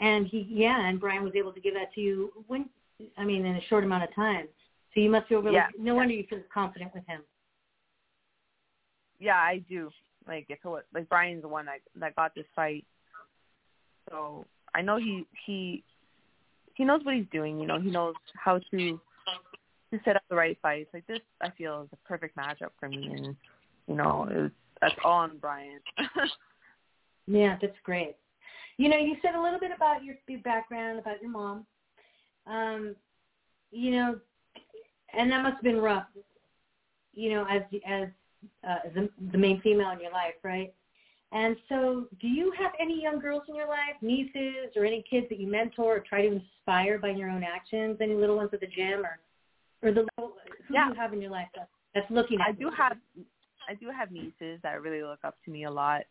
[0.00, 2.70] And he, yeah, and Brian was able to give that to you when,
[3.18, 4.48] I mean, in a short amount of time.
[4.94, 5.56] So you must feel really.
[5.56, 5.68] Yeah.
[5.78, 7.20] No wonder you feel confident with him.
[9.18, 9.90] Yeah, I do.
[10.26, 12.86] Like it's it was like Brian's the one that that got this fight,
[14.08, 15.84] so I know he he
[16.76, 17.60] he knows what he's doing.
[17.60, 19.00] You know, he knows how to
[19.98, 20.90] to set up the right fights.
[20.92, 23.36] Like this, I feel is a perfect matchup for me, and
[23.86, 25.80] you know, it was, that's all on Brian.
[27.26, 28.16] Yeah, that's great.
[28.76, 31.66] You know, you said a little bit about your, your background, about your mom.
[32.46, 32.96] Um,
[33.70, 34.20] you know,
[35.16, 36.06] and that must have been rough.
[37.14, 38.08] You know, as as
[38.68, 40.74] uh, the, the main female in your life, right?
[41.32, 45.26] And so, do you have any young girls in your life, nieces, or any kids
[45.30, 47.98] that you mentor or try to inspire by your own actions?
[48.00, 49.18] Any little ones at the gym, or
[49.84, 50.32] or the who
[50.70, 50.88] Yeah.
[50.88, 52.70] you have in your life that, that's looking at I do you?
[52.70, 52.96] have
[53.68, 56.02] I do have nieces that really look up to me a lot.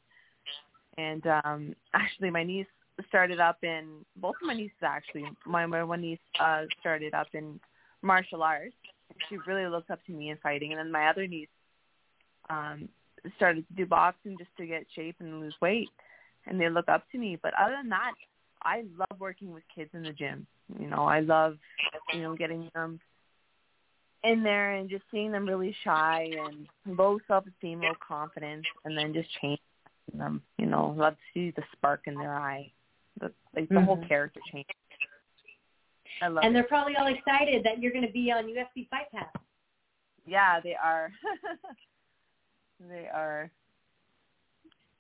[0.97, 2.67] And um actually my niece
[3.07, 5.26] started up in both of my nieces actually.
[5.45, 7.59] My my one niece uh started up in
[8.01, 8.76] martial arts.
[9.30, 11.49] She really looks up to me in fighting and then my other niece
[12.49, 12.88] um
[13.38, 15.89] started to do boxing just to get shape and lose weight
[16.45, 17.38] and they look up to me.
[17.41, 18.13] But other than that,
[18.63, 20.45] I love working with kids in the gym.
[20.80, 21.57] You know, I love,
[22.13, 22.99] you know, getting them
[24.24, 28.97] in there and just seeing them really shy and low self esteem, low confidence, and
[28.97, 29.59] then just changing
[30.13, 30.41] them.
[30.57, 32.71] You know, love to see the spark in their eye,
[33.19, 34.07] the like the whole Mhm.
[34.07, 34.67] character change.
[36.21, 36.53] I love And it.
[36.53, 39.28] they're probably all excited that you're going to be on UFC Fight Pass.
[40.26, 41.11] Yeah, they are.
[42.80, 43.51] they are.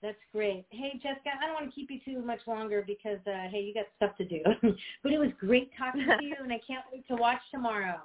[0.01, 0.65] That's great.
[0.69, 3.73] Hey, Jessica, I don't want to keep you too much longer because, uh, hey, you
[3.73, 4.41] got stuff to do.
[5.01, 8.01] but it was great talking to you, and I can't wait to watch tomorrow.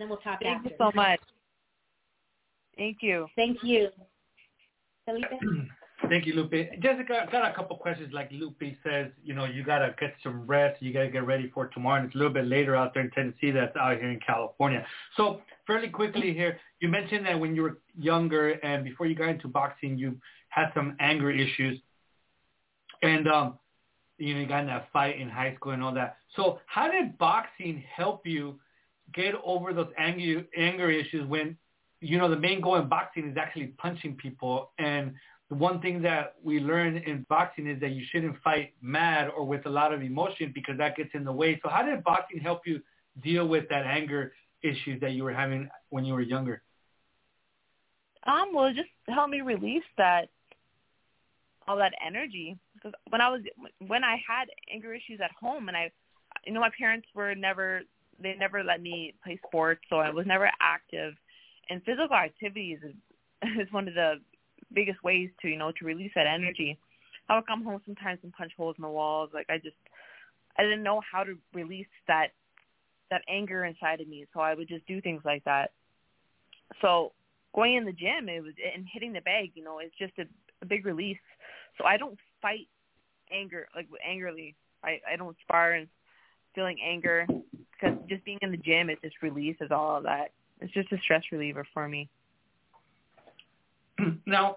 [0.00, 0.70] Then we'll talk Thank after.
[0.70, 1.20] you so much.
[2.78, 3.26] Thank you.
[3.36, 3.88] Thank you.
[5.04, 5.26] Felipe?
[6.08, 6.52] Thank you, Lupe.
[6.80, 8.10] Jessica, I've got a couple questions.
[8.10, 10.80] Like Lupe says, you know, you gotta get some rest.
[10.80, 11.98] You gotta get ready for tomorrow.
[11.98, 13.50] And it's a little bit later out there in Tennessee.
[13.50, 14.86] That's out here in California.
[15.18, 19.28] So fairly quickly here, you mentioned that when you were younger and before you got
[19.28, 20.16] into boxing, you
[20.48, 21.78] had some anger issues,
[23.02, 23.58] and um,
[24.16, 26.16] you know, you got in that fight in high school and all that.
[26.36, 28.58] So how did boxing help you
[29.12, 31.56] get over those anger anger issues when
[32.00, 35.14] you know the main goal in boxing is actually punching people and
[35.50, 39.44] the one thing that we learn in boxing is that you shouldn't fight mad or
[39.44, 41.60] with a lot of emotion because that gets in the way.
[41.62, 42.80] So how did boxing help you
[43.20, 44.32] deal with that anger
[44.62, 46.62] issues that you were having when you were younger?
[48.28, 50.28] Um, well, it just helped me release that
[51.66, 52.56] all that energy.
[52.74, 53.42] because when I was
[53.86, 55.90] when I had anger issues at home, and I,
[56.44, 57.82] you know, my parents were never
[58.22, 61.14] they never let me play sports, so I was never active.
[61.68, 62.94] And physical activities is,
[63.60, 64.14] is one of the
[64.72, 66.78] biggest ways to you know to release that energy.
[67.28, 69.30] I would come home sometimes and punch holes in the walls.
[69.32, 69.76] Like I just
[70.58, 72.28] I didn't know how to release that
[73.10, 75.72] that anger inside of me, so I would just do things like that.
[76.80, 77.12] So
[77.54, 80.24] going in the gym, it was and hitting the bag, you know, it's just a,
[80.62, 81.18] a big release.
[81.78, 82.68] So I don't fight
[83.32, 84.54] anger like angrily.
[84.84, 85.88] I I don't spar and
[86.54, 87.26] feeling anger
[88.10, 90.32] just being in the gym, it just releases all of that.
[90.60, 92.10] It's just a stress reliever for me.
[94.26, 94.56] now,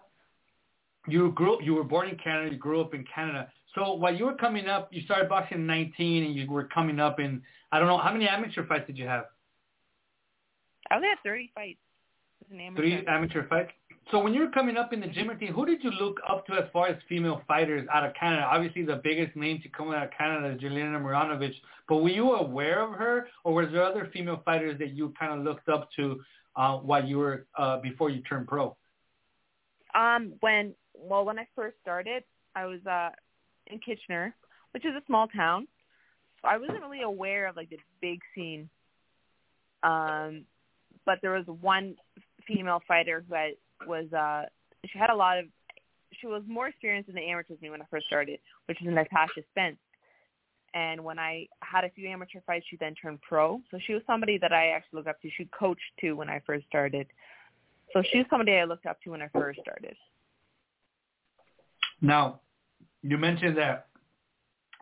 [1.08, 2.51] you grew you were born in Canada.
[2.51, 3.49] You grew up in Canada.
[3.76, 6.99] So while you were coming up, you started boxing in 19, and you were coming
[6.99, 7.41] up in
[7.72, 9.26] I don't know how many amateur fights did you have?
[10.89, 11.80] I only had 30 fights.
[12.51, 12.82] Amateur.
[12.82, 13.72] Three amateur fights.
[14.12, 16.45] So when you were coming up in the gym routine, who did you look up
[16.47, 18.43] to as far as female fighters out of Canada?
[18.43, 21.56] Obviously, the biggest name to come out of Canada is Jelena Mrdjenovich.
[21.88, 25.34] But were you aware of her, or was there other female fighters that you kind
[25.34, 26.22] of looked up to
[26.56, 28.76] uh, while you were uh, before you turned pro?
[29.95, 32.24] Um, when well, when I first started,
[32.56, 33.10] I was uh,
[33.68, 34.36] in Kitchener,
[34.72, 35.68] which is a small town.
[36.41, 38.70] So I wasn't really aware of like the big scene.
[39.82, 40.45] Um,
[41.06, 41.95] but there was one
[42.47, 43.51] female fighter who had,
[43.88, 44.44] was uh,
[44.86, 45.46] she had a lot of
[46.20, 48.88] she was more experienced in the amateurs than me when I first started, which is
[48.88, 49.78] Natasha Spence.
[50.76, 53.62] And when I had a few amateur fights, she then turned pro.
[53.70, 55.30] So she was somebody that I actually looked up to.
[55.38, 57.08] She coached too when I first started.
[57.94, 59.96] So she was somebody I looked up to when I first started.
[62.02, 62.42] Now,
[63.04, 63.88] you mentioned that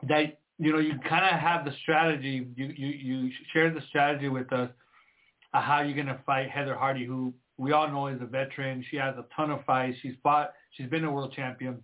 [0.08, 2.47] that you know you kind of have the strategy.
[2.56, 4.70] You you you shared the strategy with us
[5.54, 8.84] uh, how you're gonna fight Heather Hardy, who we all know is a veteran.
[8.89, 9.95] She has a ton of fights.
[10.01, 10.51] She's fought.
[10.72, 11.84] She's been a world champion,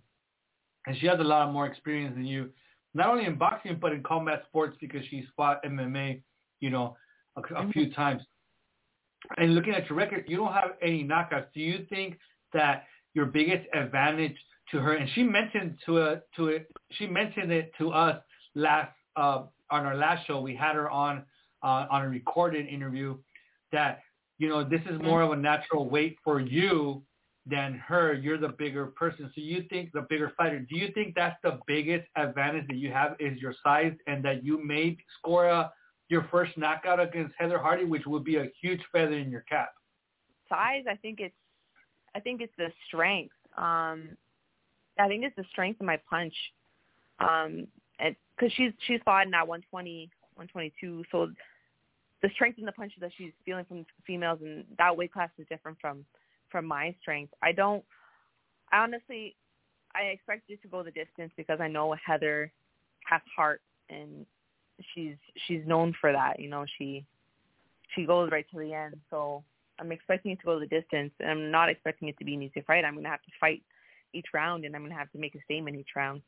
[0.88, 2.50] and she has a lot more experience than you,
[2.94, 6.20] not only in boxing but in combat sports because she's fought MMA,
[6.58, 6.96] you know,
[7.36, 8.22] a, a few times.
[9.36, 11.46] And looking at your record, you don't have any knockouts.
[11.54, 12.18] Do you think
[12.52, 14.36] that your biggest advantage
[14.72, 18.20] to her, and she mentioned to a, to it, she mentioned it to us
[18.56, 20.40] last uh, on our last show.
[20.40, 21.22] We had her on
[21.62, 23.16] uh, on a recorded interview
[23.70, 24.00] that
[24.38, 25.06] you know this is mm-hmm.
[25.06, 27.02] more of a natural weight for you
[27.46, 28.12] than her.
[28.14, 30.60] You're the bigger person, so you think the bigger fighter.
[30.60, 34.44] Do you think that's the biggest advantage that you have is your size, and that
[34.44, 35.72] you may score a,
[36.08, 39.70] your first knockout against Heather Hardy, which would be a huge feather in your cap?
[40.48, 41.34] Size, I think it's,
[42.14, 43.34] I think it's the strength.
[43.56, 44.10] Um,
[44.98, 46.34] I think it's the strength of my punch.
[47.20, 47.66] Um,
[47.98, 51.30] and because she's she's fought in that 120, 122, so
[52.22, 55.46] the strength in the punches that she's feeling from females and that weight class is
[55.48, 56.04] different from
[56.50, 57.32] from my strength.
[57.42, 57.84] I don't.
[58.72, 59.36] I honestly,
[59.94, 62.52] I expect it to go the distance because I know Heather
[63.06, 64.26] has heart and
[64.94, 65.16] she's
[65.46, 66.40] she's known for that.
[66.40, 67.04] You know, she
[67.94, 68.96] she goes right to the end.
[69.10, 69.44] So
[69.78, 72.42] I'm expecting it to go the distance, and I'm not expecting it to be an
[72.42, 72.84] easy fight.
[72.84, 73.62] I'm to have to fight
[74.12, 76.22] each round, and I'm to have to make a statement each round.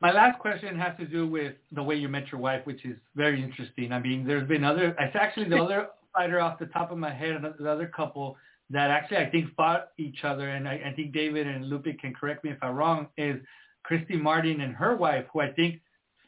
[0.00, 2.96] My last question has to do with the way you met your wife, which is
[3.14, 3.92] very interesting.
[3.92, 4.96] I mean, there's been other.
[4.98, 8.36] It's actually the other fighter off the top of my head, the other couple
[8.70, 12.14] that actually I think fought each other, and I, I think David and Lupe can
[12.14, 13.08] correct me if I'm wrong.
[13.18, 13.36] Is
[13.82, 15.80] Christy Martin and her wife, who I think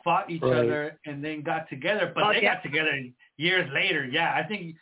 [0.04, 0.52] fought each right.
[0.52, 2.54] other and then got together, but oh, they yeah.
[2.54, 2.90] got together
[3.36, 4.04] years later.
[4.04, 4.76] Yeah, I think.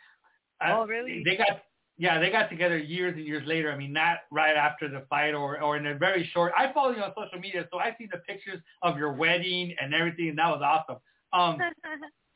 [0.59, 1.23] Uh, oh, really?
[1.23, 1.61] They got
[2.01, 3.71] yeah, they got together years and years later.
[3.71, 6.51] I mean, not right after the fight or, or in a very short.
[6.57, 9.93] I follow you on social media, so I see the pictures of your wedding and
[9.93, 10.99] everything, and that was awesome.
[11.31, 11.59] Um,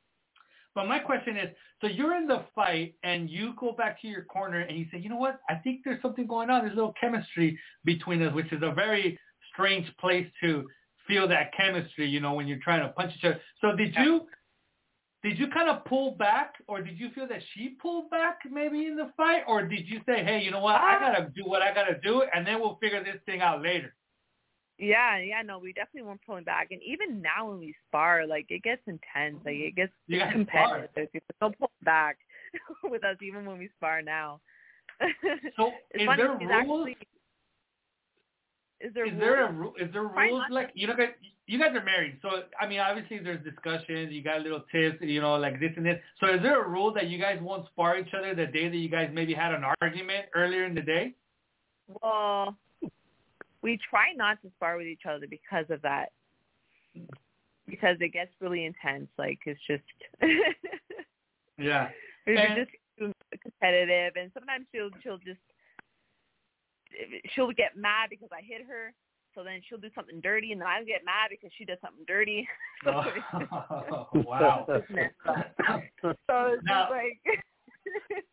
[0.75, 1.49] but my question is,
[1.81, 4.99] so you're in the fight and you go back to your corner and you say,
[4.99, 5.39] you know what?
[5.49, 6.61] I think there's something going on.
[6.61, 9.17] There's a little chemistry between us, which is a very
[9.51, 10.63] strange place to
[11.07, 13.41] feel that chemistry, you know, when you're trying to punch each other.
[13.61, 14.27] So did you
[15.25, 18.85] did you kind of pull back, or did you feel that she pulled back maybe
[18.85, 21.63] in the fight, or did you say, hey, you know what, I gotta do what
[21.63, 23.95] I gotta do, and then we'll figure this thing out later?
[24.77, 28.45] Yeah, yeah, no, we definitely weren't pulling back, and even now when we spar, like
[28.49, 29.91] it gets intense, like it gets
[30.31, 31.09] competitive.
[31.41, 32.17] Don't pull back
[32.83, 34.39] with us even when we spar now.
[35.57, 36.51] So is there rules?
[36.51, 36.97] Actually,
[38.85, 39.21] is there is rules?
[39.21, 40.95] there a is there rules like you know
[41.47, 42.29] you guys are married, so
[42.59, 44.11] I mean obviously there's discussions.
[44.11, 45.99] You got little tips, you know, like this and this.
[46.19, 48.77] So is there a rule that you guys won't spar each other the day that
[48.77, 51.13] you guys maybe had an argument earlier in the day?
[52.01, 52.55] Well,
[53.61, 56.11] we try not to spar with each other because of that.
[57.67, 59.07] Because it gets really intense.
[59.17, 59.83] Like it's just
[61.57, 61.89] yeah,
[62.25, 65.39] it's and, just competitive, and sometimes she'll she'll just
[67.33, 68.93] she'll get mad because I hit her,
[69.33, 72.05] So then she'll do something dirty, and then I get mad because she does something
[72.07, 72.47] dirty.
[72.83, 73.03] so
[73.61, 74.65] Oh, wow.
[74.67, 74.83] so
[76.07, 77.19] it's Now- like,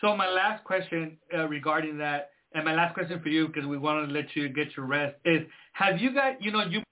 [0.00, 3.76] So my last question uh, regarding that, and my last question for you, because we
[3.78, 5.42] want to let you get your rest, is
[5.72, 6.82] have you got, you know, you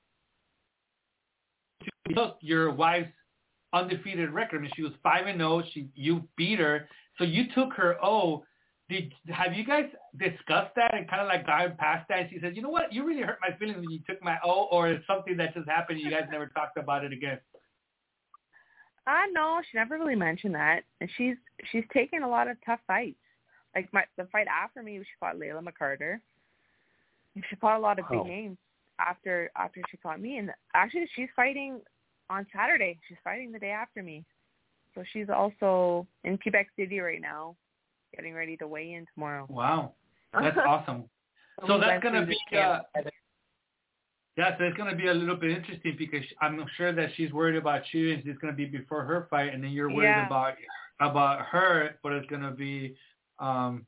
[2.14, 3.12] took your wife's
[3.72, 4.58] undefeated record.
[4.58, 5.62] I mean, she was five and zero.
[5.72, 8.44] She you beat her, so you took her O.
[8.88, 12.18] Did have you guys discussed that and kind of like gone past that?
[12.20, 14.38] And she said, you know what, you really hurt my feelings when you took my
[14.44, 15.98] O, or it's something that just happened.
[15.98, 17.40] And you guys never talked about it again.
[19.06, 21.36] I know she never really mentioned that, and she's
[21.70, 23.18] she's taken a lot of tough fights.
[23.74, 26.20] Like my the fight after me, she fought Layla McCarter.
[27.34, 28.12] She fought a lot of oh.
[28.12, 28.24] big Oh.
[28.24, 28.58] names
[28.98, 31.80] after after she fought me, and actually she's fighting
[32.30, 32.98] on Saturday.
[33.08, 34.24] She's fighting the day after me,
[34.94, 37.54] so she's also in Quebec City right now,
[38.14, 39.46] getting ready to weigh in tomorrow.
[39.48, 39.94] Wow,
[40.32, 41.04] that's awesome.
[41.66, 42.80] So we that's gonna be uh.
[44.36, 47.32] Yeah, so it's going to be a little bit interesting because I'm sure that she's
[47.32, 50.08] worried about you and it's going to be before her fight, and then you're worried
[50.08, 50.26] Yeah.
[50.26, 50.54] about
[51.00, 52.96] about her, but it's going to be
[53.38, 53.86] um,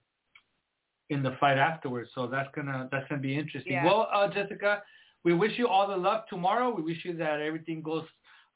[1.11, 2.11] in the fight afterwards.
[2.15, 3.73] So that's gonna that's gonna be interesting.
[3.73, 3.85] Yeah.
[3.85, 4.83] Well, uh, Jessica,
[5.25, 6.75] we wish you all the luck tomorrow.
[6.75, 8.05] We wish you that everything goes.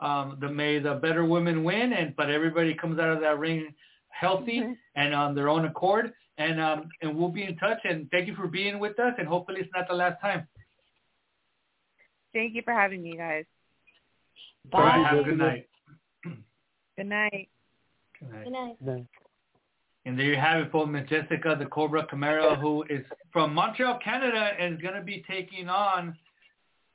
[0.01, 3.73] Um, the may the better women win, and but everybody comes out of that ring
[4.13, 4.77] healthy Mhm.
[4.95, 6.13] and on their own accord.
[6.39, 7.81] And um, and we'll be in touch.
[7.85, 9.15] And thank you for being with us.
[9.19, 10.49] And hopefully it's not the last time.
[12.33, 13.45] Thank you for having me, guys.
[14.73, 15.03] All right.
[15.03, 15.09] Bye.
[15.09, 15.69] Have a good night.
[16.97, 17.49] Good night.
[18.19, 18.45] Good night.
[18.45, 18.77] Good night.
[18.81, 19.07] No.
[20.05, 20.91] And there you have it, folks.
[20.91, 25.25] Miss Jessica, the Cobra Camara, who is from Montreal, Canada, and is going to be
[25.29, 26.17] taking on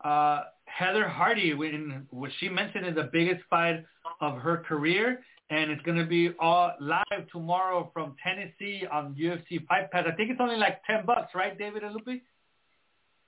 [0.03, 3.86] uh, Heather Hardy, in what she mentioned is the biggest fight
[4.20, 5.24] of her career.
[5.50, 10.06] And it's going to be all live tomorrow from Tennessee on UFC Fight Pass.
[10.08, 12.22] I think it's only like 10 bucks, right, David and Lupe?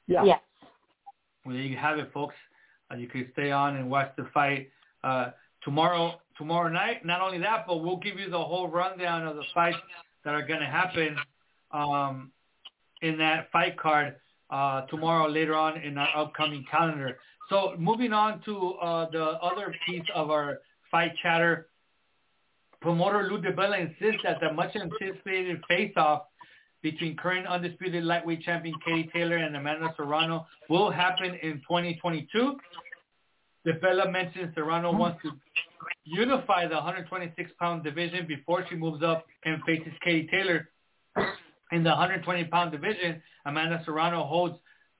[0.07, 0.25] Yeah.
[0.25, 0.39] Yes.
[1.45, 2.35] Well, there you have it, folks.
[2.91, 4.69] Uh, you can stay on and watch the fight
[5.03, 5.31] uh,
[5.63, 7.05] tomorrow tomorrow night.
[7.05, 9.77] Not only that, but we'll give you the whole rundown of the fights
[10.23, 11.15] that are going to happen
[11.71, 12.31] um,
[13.01, 14.15] in that fight card
[14.49, 17.17] uh, tomorrow later on in our upcoming calendar.
[17.49, 20.59] So moving on to uh, the other piece of our
[20.91, 21.67] fight chatter,
[22.81, 26.23] promoter Lou DiBella insists that the much anticipated face-off
[26.81, 32.55] between current undisputed lightweight champion Katie Taylor and Amanda Serrano will happen in 2022.
[33.67, 35.31] DiBella mentions Serrano wants to
[36.05, 40.69] unify the 126-pound division before she moves up and faces Katie Taylor.
[41.71, 44.57] In the 120-pound division, Amanda Serrano holds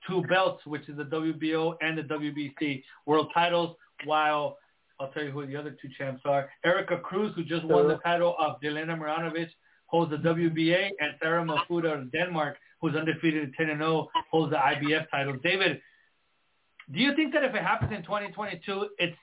[0.08, 3.76] two belts, which is the WBO and the WBC world titles,
[4.06, 4.58] while
[5.00, 6.50] I'll tell you who the other two champs are.
[6.66, 9.50] Erica Cruz, who just won the title of Jelena Mrdjenovich,
[9.86, 15.10] holds the WBA, and Sarah Mahfoud of Denmark, who's undefeated at 10-0, holds the IBF
[15.10, 15.38] title.
[15.42, 15.82] David,
[16.92, 19.16] do you think that if it happens in 2022, it's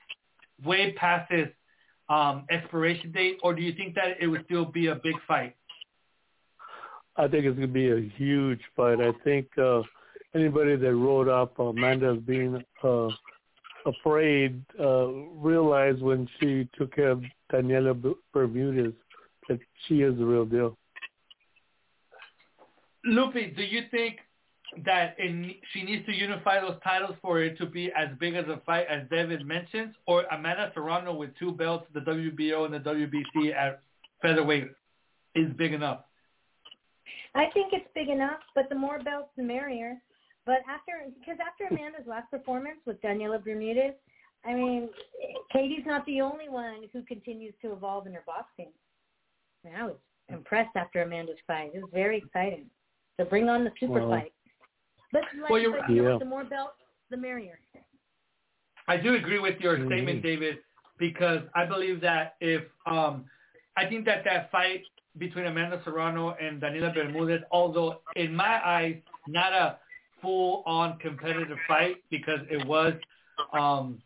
[0.63, 1.53] way past its
[2.09, 5.55] um, expiration date, or do you think that it would still be a big fight?
[7.17, 8.99] I think it's going to be a huge fight.
[9.01, 9.81] I think uh,
[10.35, 13.07] anybody that wrote up Amanda as being uh,
[13.87, 18.93] afraid uh, realized when she took care of Daniela B- Bermudez
[19.49, 20.77] that she is the real deal.
[23.05, 24.17] Lupe, do you think
[24.85, 28.45] that it, she needs to unify those titles for it to be as big as
[28.47, 32.79] a fight as David mentions, or Amanda Serrano with two belts, the WBO and the
[32.79, 33.81] WBC at
[34.21, 34.69] featherweight,
[35.35, 36.01] is big enough?
[37.33, 39.97] I think it's big enough, but the more belts, the merrier.
[40.47, 43.93] But after, because after Amanda's last performance with Daniela Bermudez,
[44.45, 44.87] I mean,
[45.51, 48.69] Katie's not the only one who continues to evolve in her boxing.
[49.65, 49.97] And I was
[50.29, 51.71] impressed after Amanda's fight.
[51.73, 52.67] It was very exciting.
[53.17, 54.21] So bring on the super Wow.
[54.21, 54.33] fight.
[55.11, 56.17] But like, Well, you're- but, you know, Yeah.
[56.19, 57.59] the more belts, the merrier.
[58.87, 59.87] I do agree with your Mhm.
[59.87, 60.63] statement, David,
[60.97, 63.29] because I believe that if um,
[63.75, 64.85] I think that that fight
[65.17, 69.79] between Amanda Serrano and Daniela Bermudez, although in my eyes not a
[70.21, 72.93] full-on competitive fight because it was
[73.53, 74.01] um,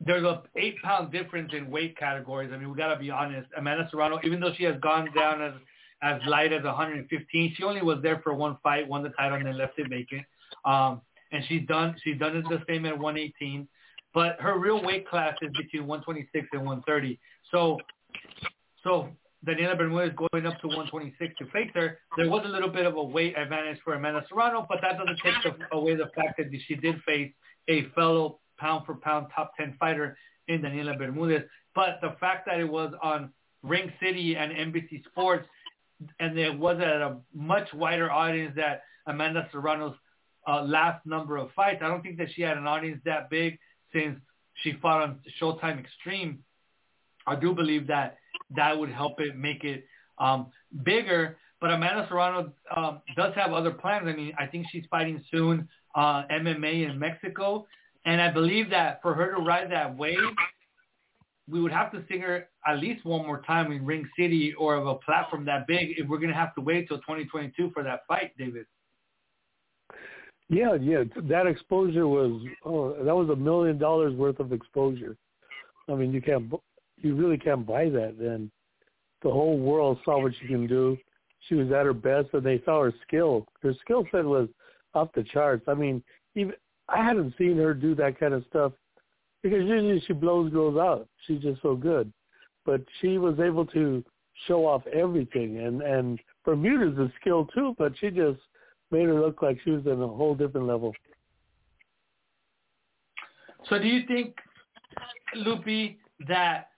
[0.00, 2.50] there's a eight-pound difference in weight categories.
[2.52, 3.48] I mean, we got to be honest.
[3.56, 5.54] Amanda Serrano, even though she has gone down as
[6.00, 9.46] as light as 115, she only was there for one fight, won the title, and
[9.46, 10.24] then left it vacant.
[10.64, 11.00] Um,
[11.32, 13.66] and she's done she's done it the same at 118,
[14.14, 17.18] but her real weight class is between 126 and 130.
[17.50, 17.78] So
[18.84, 19.08] so
[19.46, 22.96] Daniela Bermudez going up to 126 to face her, there was a little bit of
[22.96, 26.46] a weight advantage for Amanda Serrano, but that doesn't take the, away the fact that
[26.66, 27.32] she did face
[27.68, 30.16] a fellow pound for pound top 10 fighter
[30.48, 31.42] in Daniela Bermudez.
[31.74, 33.32] But the fact that it was on
[33.62, 35.46] Ring City and NBC Sports
[36.20, 39.96] and it was at a much wider audience that Amanda Serrano's
[40.46, 41.80] uh, last number of fights.
[41.82, 43.58] I don't think that she had an audience that big
[43.92, 44.18] since
[44.62, 46.40] she fought on Showtime Extreme.
[47.26, 48.17] I do believe that
[48.56, 49.84] that would help it make it
[50.18, 50.48] um,
[50.84, 51.36] bigger.
[51.60, 54.06] But Amanda Serrano um, does have other plans.
[54.06, 57.66] I mean, I think she's fighting soon uh, MMA in Mexico,
[58.04, 60.18] and I believe that for her to ride that wave,
[61.50, 64.76] we would have to see her at least one more time in Ring City or
[64.76, 65.94] of a platform that big.
[65.96, 68.66] If we're going to have to wait till 2022 for that fight, David.
[70.50, 75.16] Yeah, yeah, that exposure was oh, that was a million dollars worth of exposure.
[75.90, 76.50] I mean, you can't,
[77.00, 78.16] you really can't buy that.
[78.18, 78.50] then.
[79.22, 80.96] the whole world saw what she can do.
[81.48, 83.46] She was at her best, and they saw her skill.
[83.62, 84.48] Her skill set was
[84.94, 85.64] off the charts.
[85.68, 86.02] I mean,
[86.34, 86.54] even
[86.88, 88.72] I hadn't seen her do that kind of stuff
[89.42, 91.08] because usually she blows girls out.
[91.26, 92.12] She's just so good,
[92.64, 94.04] but she was able to
[94.46, 95.58] show off everything.
[95.58, 98.40] And and Bermuda's a skill too, but she just
[98.90, 100.94] made her look like she was in a whole different level.
[103.68, 104.34] So do you think,
[105.36, 105.96] Lupi,
[106.26, 106.68] that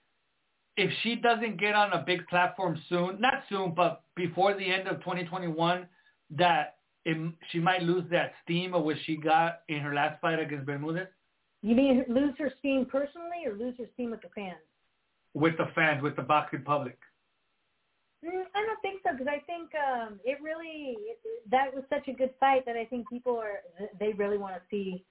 [0.77, 4.87] if she doesn't get on a big platform soon, not soon, but before the end
[4.87, 5.87] of 2021,
[6.37, 10.39] that it, she might lose that steam of what she got in her last fight
[10.39, 11.07] against Bermudez?
[11.61, 14.57] You mean lose her steam personally or lose her steam with the fans?
[15.33, 16.97] With the fans, with the boxing public.
[18.25, 20.95] Mm, I don't think so because I think um, it really
[21.49, 23.61] that was such a good fight that I think people are
[23.99, 25.03] they really want to see.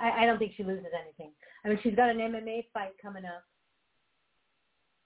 [0.00, 1.32] I, I don't think she loses anything.
[1.64, 3.44] I mean, she's got an MMA fight coming up,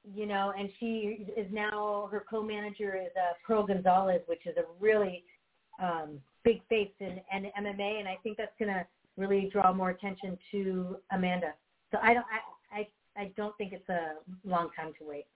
[0.04, 4.64] you know, and she is now her co-manager is uh, Pearl Gonzalez, which is a
[4.80, 5.24] really
[5.80, 8.86] um, big face in, in MMA, and I think that's gonna
[9.16, 11.54] really draw more attention to Amanda.
[11.92, 12.26] So I don't
[12.72, 12.88] I I,
[13.22, 15.26] I don't think it's a long time to wait.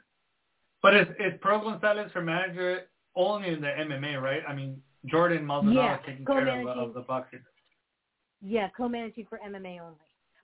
[0.82, 2.82] But is, is Pearl Gonzalez her manager
[3.14, 4.42] only in the MMA, right?
[4.48, 7.40] I mean, Jordan Maldonado yeah, is taking care of, of the boxing.
[8.42, 9.96] Yeah, co-managing for MMA only.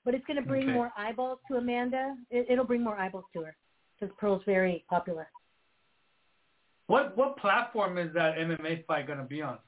[0.05, 0.73] But it's going to bring Okay.
[0.73, 2.17] more eyeballs to Amanda.
[2.31, 3.57] It, it'll bring more eyeballs to her
[4.03, 5.29] because Pearl's very popular.
[6.89, 9.59] What what platform is that MMA fight going to be on?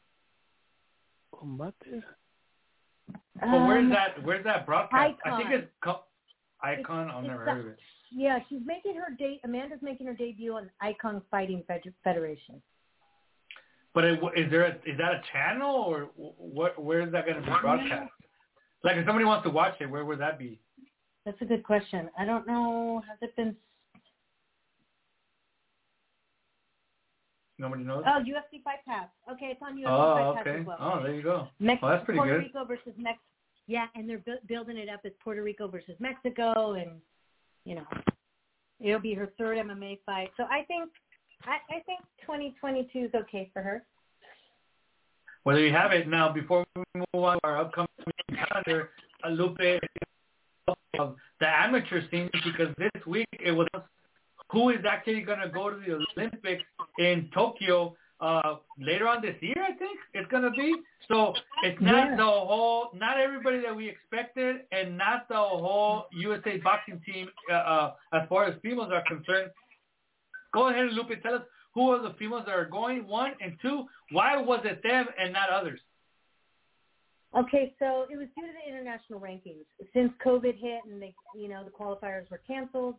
[1.32, 1.72] Combate?
[3.43, 5.16] Well, where's Um, that where's that broadcast?
[5.24, 6.05] I think it's co-
[6.61, 7.11] Icon.
[7.11, 7.78] I've never the- heard of it.
[8.11, 9.41] Yeah, she's making her date.
[9.45, 11.64] Amanda's making her debut on Icon Fighting
[12.05, 12.62] Federation.
[13.93, 16.80] But it, is there a, is that a channel or what?
[16.82, 18.11] Where is that going to be broadcast?
[18.82, 20.61] Like if somebody wants to watch it, where would that be?
[21.24, 22.11] That's a good question.
[22.18, 23.03] I don't know.
[23.09, 23.57] Has it been?
[27.59, 28.03] Nobody knows.
[28.07, 29.09] Oh, UFC Fight Pass.
[29.31, 30.61] Okay, it's on UFC Oh, Fight Pass okay.
[30.61, 30.77] as well.
[30.81, 31.49] Oh, there you go.
[31.61, 32.45] Mex- Oh, that's pretty Puerto good.
[32.47, 33.19] Rico versus Mex.
[33.67, 37.01] Yeah, and they're bu- building it up as Puerto Rico versus Mexico, and
[37.65, 37.87] you know,
[38.81, 40.31] it'll be her third MMA fight.
[40.37, 40.91] So I think,
[41.45, 43.85] I, I think 2022 is okay for her.
[45.45, 46.09] Well, there you have it.
[46.09, 47.89] Now, before we move on to our upcoming
[48.35, 48.91] calendar,
[49.25, 49.81] uh, Lupe,
[50.99, 53.67] of the amateur scene, because this week it was
[54.51, 56.65] who is actually going to go to the Olympics
[56.99, 60.75] in Tokyo uh, later on this year, I think it's going to be.
[61.09, 62.17] So it's not Yeah.
[62.17, 67.55] the whole, not everybody that we expected, and not the whole USA boxing team uh,
[67.55, 69.51] uh, as far as females are concerned.
[70.53, 71.43] Go ahead, Lupe, tell us
[71.75, 75.33] who are the females that are going, one, and two, why was it them and
[75.33, 75.81] not others?
[77.37, 79.65] Okay, so it was due to the international rankings.
[79.93, 82.95] Since COVID hit and they, you know, the qualifiers were canceled,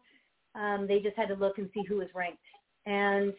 [0.56, 2.40] um, they just had to look and see who was ranked.
[2.86, 3.34] And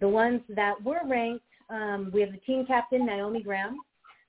[0.00, 3.78] the ones that were ranked, um, we have the team captain Naomi Graham,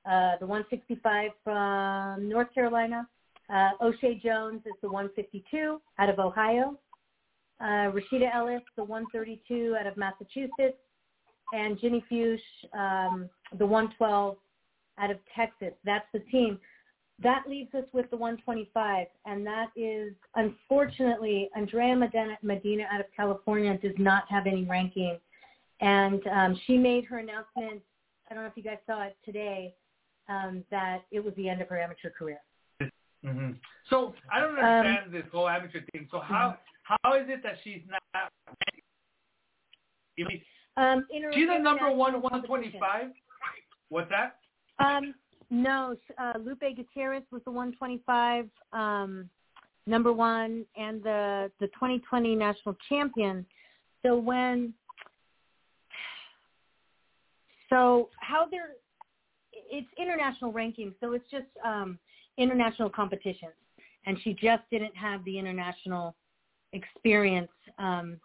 [0.05, 3.07] uh, the 165 from North Carolina.
[3.49, 6.77] Uh, Oshae Jones is the 152 out of Ohio.
[7.59, 10.77] Uh, Rashida Ellis, the 132 out of Massachusetts,
[11.53, 12.41] and Ginny Fuchs,
[12.73, 13.29] um,
[13.59, 14.37] the 112
[14.97, 15.73] out of Texas.
[15.83, 16.59] That's the team.
[17.23, 23.05] That leaves us with the 125, and that is unfortunately Andrea Medina, Medina out of
[23.15, 25.19] California does not have any ranking,
[25.81, 27.81] and um, she made her announcement.
[28.29, 29.75] I don't know if you guys saw it today
[30.29, 32.39] um, that it was the end of her amateur career.
[33.23, 33.51] hmm
[33.89, 36.07] So I don't Um, understand this whole amateur thing.
[36.09, 38.31] So how how is it that she's not?
[40.77, 43.11] Um, she's a number one one twenty five.
[43.89, 44.37] What's that?
[44.79, 45.13] Um,
[45.51, 49.29] no, uh, Lupe Gutierrez was the 125 um,
[49.85, 53.45] number one and the the 2020 national champion.
[54.01, 54.73] So when,
[57.69, 58.71] so how they're,
[59.51, 61.99] it's international ranking, so it's just um,
[62.37, 63.51] international competitions,
[64.05, 66.15] and she just didn't have the international
[66.71, 68.17] experience um,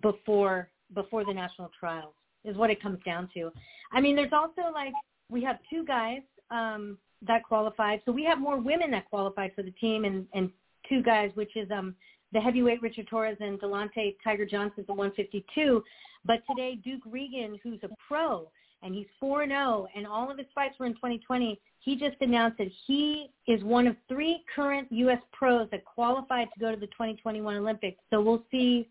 [0.00, 2.14] before before the national trials
[2.44, 3.52] is what it comes down to.
[3.92, 4.94] I mean, there's also like
[5.28, 8.00] we have two guys um, that qualified.
[8.04, 10.50] So we have more women that qualified for the team, and and
[10.88, 11.94] two guys, which is um
[12.32, 15.82] the heavyweight Richard Torres and Delante Tiger Johnson, the 152.
[16.24, 18.48] But today, Duke Ragan, who's a pro,
[18.82, 21.60] and he's 4 0, and all of his fights were in 2020.
[21.80, 25.20] He just announced that he is one of three current U.S.
[25.32, 27.98] pros that qualified to go to the 2021 Olympics.
[28.10, 28.88] So we'll see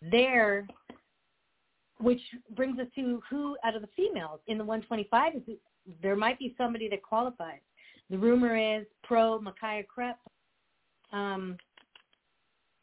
[0.00, 0.66] there,
[1.98, 2.20] which
[2.54, 5.56] brings us to who out of the females in the 125 is
[6.02, 7.60] there might be somebody that qualifies.
[8.10, 10.14] The rumor is pro Mikiah Kreps
[11.12, 11.56] um,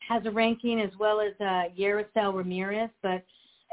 [0.07, 3.25] has a ranking as well as uh, Yarisel Ramirez, but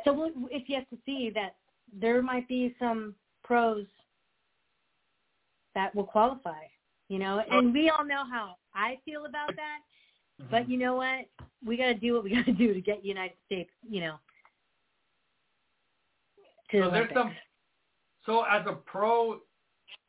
[0.05, 1.57] so we'll, it's yet to see that
[2.01, 3.87] there might be some pros
[5.75, 6.63] that will qualify,
[7.09, 9.79] you know, and we all know how I feel about that.
[10.41, 10.51] Mm-hmm.
[10.51, 11.27] But you know what?
[11.65, 14.17] We got to do what we got to do to get United States, you know.
[16.73, 17.33] To so there's some.
[18.27, 19.41] So as a pro,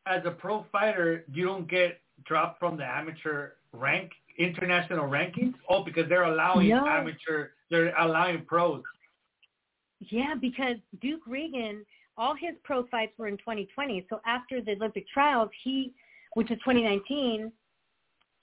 [0.06, 5.54] as a pro fighter, you don't get dropped from the amateur rank, international rankings.
[5.70, 6.88] Oh, because they're allowing no.
[6.88, 8.84] amateur, they're allowing pros.
[10.00, 11.82] Yeah, because Duke Ragan,
[12.18, 14.06] all his pro fights were in 2020.
[14.10, 15.94] So after the Olympic trials, he,
[16.34, 17.52] which is 2019,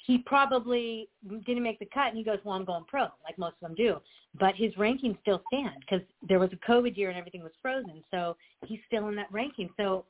[0.07, 1.09] he probably
[1.47, 3.75] didn't make the cut and he goes, well, I'm going pro, like most of them
[3.75, 3.99] do.
[4.39, 8.03] But his rankings still stand because there was a COVID year and everything was frozen.
[8.11, 8.37] So
[8.67, 9.69] he's still in that ranking.
[9.77, 10.05] So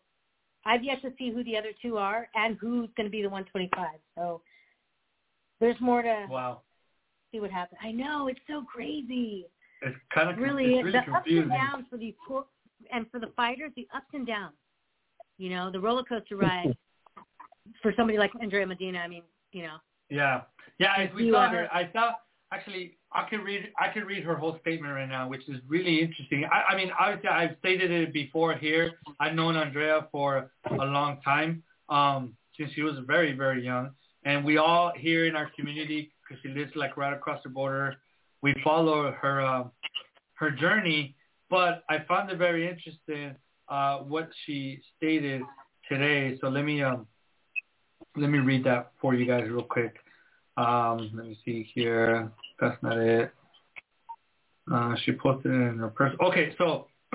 [0.65, 3.29] I've yet to see who the other two are and who's going to be the
[3.29, 3.99] 125.
[4.15, 4.41] So
[5.61, 6.63] there's more to wow.
[7.31, 7.79] see what happens.
[7.83, 8.29] I know.
[8.29, 9.47] It's so crazy.
[9.83, 11.51] It's kind of really, it's really the confusing.
[11.51, 12.45] ups and downs for these poor,
[12.93, 14.55] and for the fighters, the ups and downs.
[15.39, 16.77] You know, the roller coaster ride
[17.83, 18.99] for somebody like Andrea Medina.
[18.99, 19.23] I mean,
[19.53, 19.77] you know.
[20.11, 20.43] Yeah,
[20.79, 20.95] yeah.
[20.99, 22.13] As we saw her, I saw
[22.53, 26.01] actually I could read I could read her whole statement right now, which is really
[26.01, 26.45] interesting.
[26.45, 28.93] I, I mean, obviously I've stated it before here.
[29.21, 33.91] I've known Andrea for a long time, um, since she was very very young,
[34.25, 37.97] and we all here in our community because she lives like right across the border
[38.43, 39.65] we follow her uh,
[40.35, 41.15] her journey.
[41.49, 43.37] But I found it very interesting
[43.69, 45.43] uh, what she stated
[45.89, 46.37] today.
[46.41, 47.07] So let me um,
[48.17, 49.97] let me read that for you guys real quick.
[50.57, 52.31] Um, let me see here.
[52.61, 53.33] That's not it.
[54.71, 56.19] Uh, she posted it in her person.
[56.23, 56.87] Okay, so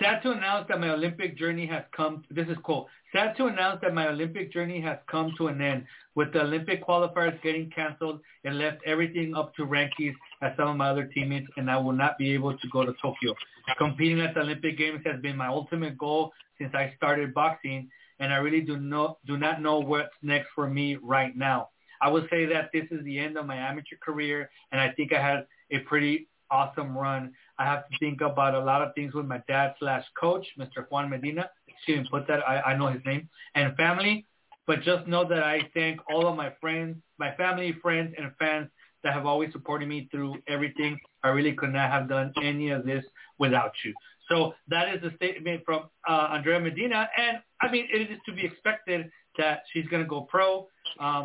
[0.00, 2.24] sad to announce that my Olympic journey has come.
[2.30, 2.88] This is cool.
[3.12, 5.84] Sad to announce that my Olympic journey has come to an end.
[6.14, 10.76] With the Olympic qualifiers getting canceled, it left everything up to rankings as some of
[10.76, 13.34] my other teammates, and I will not be able to go to Tokyo.
[13.78, 17.88] Competing at the Olympic Games has been my ultimate goal since I started boxing,
[18.20, 21.70] and I really do not do not know what's next for me right now.
[22.02, 25.12] I would say that this is the end of my amateur career, and I think
[25.12, 27.32] I had a pretty awesome run.
[27.58, 30.86] I have to think about a lot of things with my dad slash coach, Mr.
[30.88, 31.50] Juan Medina.
[31.68, 32.40] Excuse me, put that.
[32.48, 34.26] I, I know his name and family.
[34.66, 38.68] But just know that I thank all of my friends, my family, friends, and fans
[39.02, 40.96] that have always supported me through everything.
[41.24, 43.04] I really could not have done any of this
[43.38, 43.92] without you.
[44.28, 47.08] So that is a statement from uh, Andrea Medina.
[47.16, 50.66] And, I mean, it is to be expected that she's going to go pro.
[50.98, 51.24] Um,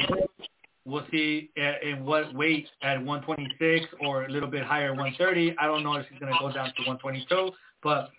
[0.86, 5.56] we'll see in what weight at 126 or a little bit higher, 130.
[5.58, 8.10] I don't know if she's going to go down to 122, but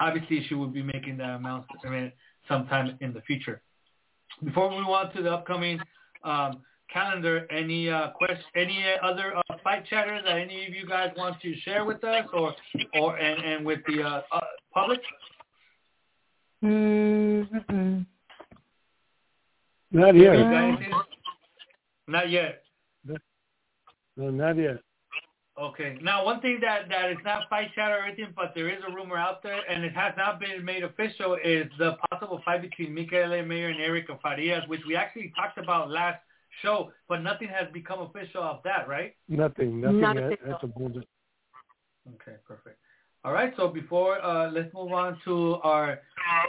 [0.00, 1.66] obviously she will be making that amount
[2.48, 3.60] sometime in the future.
[4.44, 5.80] Before we move on to the upcoming
[6.24, 6.62] um,
[6.92, 11.40] calendar, any uh, quest- any other uh, fight chatter that any of you guys want
[11.42, 12.54] to share with us or
[12.94, 14.40] or and, and with the uh, uh,
[14.72, 15.00] public?
[16.64, 18.00] Mm-hmm.
[19.90, 20.36] Not yet.
[22.06, 22.62] Not yet.
[24.16, 24.78] No, not yet.
[25.58, 25.98] Okay.
[26.02, 28.92] Now, one thing that that is not fight chat or anything, but there is a
[28.92, 32.94] rumor out there, and it has not been made official, is the possible fight between
[32.94, 36.20] Mikaela Mayer and Erica Farias, which we actually talked about last
[36.62, 39.14] show, but nothing has become official of that, right?
[39.28, 39.80] Nothing.
[39.80, 40.54] Nothing Not at, official.
[40.54, 41.02] at the.
[42.14, 42.78] Okay, perfect.
[43.24, 46.00] All right, so before uh, let's move on to our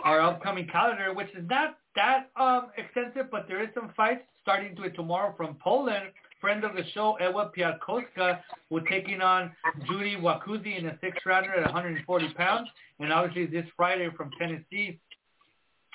[0.03, 4.75] our upcoming calendar, which is not that um, extensive, but there is some fights starting
[4.75, 8.39] to it tomorrow from Poland friend of the show, Ewa Piatkowska,
[8.69, 9.51] will taking on
[9.87, 12.69] Judy Wakuzi in a six-rounder at 140 pounds.
[12.99, 14.99] And obviously this Friday from Tennessee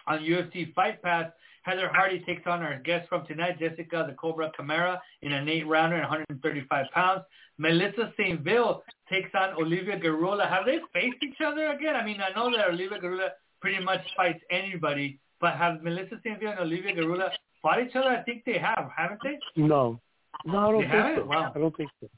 [0.07, 1.31] on UFC Fight Pass,
[1.63, 5.97] Heather Hardy takes on our guest from tonight, Jessica the Cobra Camara, in an eight-rounder
[5.97, 7.23] at 135 pounds.
[7.59, 8.41] Melissa St.
[8.41, 10.49] Vil takes on Olivia Gerula.
[10.49, 11.95] Have they faced each other again?
[11.97, 13.29] I mean, I know that Olivia Gerula
[13.61, 16.39] pretty much fights anybody, but have Melissa St.
[16.41, 17.31] Vil and Olivia Gerula
[17.63, 18.09] fought each other?
[18.09, 19.39] I think they have, haven't they?
[19.57, 20.01] No.
[20.45, 21.25] No, I don't They think have so.
[21.27, 21.53] Wow.
[21.55, 22.09] I don't think so.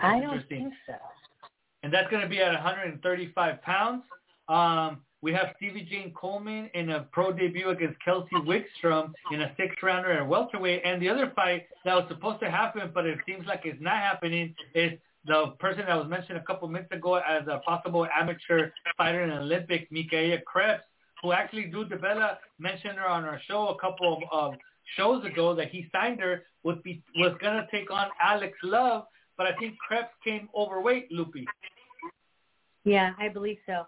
[0.00, 0.94] I don't think so.
[1.84, 4.02] and that's going to be at 135 pounds.
[4.48, 9.54] Um, we have Stevie Jane Coleman in a pro debut against Kelsey Wickstrom in a
[9.56, 10.82] six-rounder at welterweight.
[10.84, 13.96] And the other fight that was supposed to happen, but it seems like it's not
[13.96, 14.92] happening, is
[15.24, 19.30] the person that was mentioned a couple minutes ago as a possible amateur fighter in
[19.30, 20.80] the Olympics, Mikiah Kreps,
[21.22, 24.58] who actually Drew DiBella mentioned her on our show a couple of um,
[24.98, 29.04] shows ago that he signed her would be was gonna take on Alex Love,
[29.38, 31.46] but I think Krebs came overweight, Lupi.
[32.84, 33.86] Yeah, I believe so.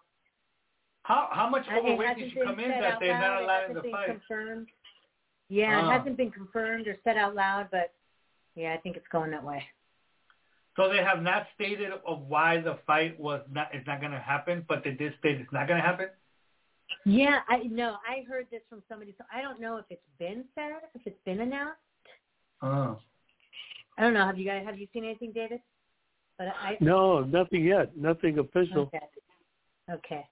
[1.06, 3.42] How how much I- it overweight did she been come in that out they're not
[3.42, 4.06] allowed allowing hasn't the fight?
[4.06, 4.68] Confirmed.
[5.48, 5.88] Yeah, Ah.
[5.88, 7.94] it hasn't been confirmed or said out loud, but
[8.56, 9.64] yeah, I think it's going that way.
[10.74, 14.18] So they have not stated of why the fight was not is not going to
[14.18, 16.08] happen, but they did state it's not going to happen.
[17.04, 20.44] Yeah, I no, I heard this from somebody, so I don't know if it's been
[20.56, 21.78] said, if it's been announced.
[22.62, 22.98] Oh.
[23.96, 24.26] I don't know.
[24.26, 25.60] Have you guys have you seen anything, David?
[26.36, 27.96] But I No, nothing yet.
[27.96, 28.90] Nothing official.
[28.92, 29.00] okay,
[29.90, 30.26] okay.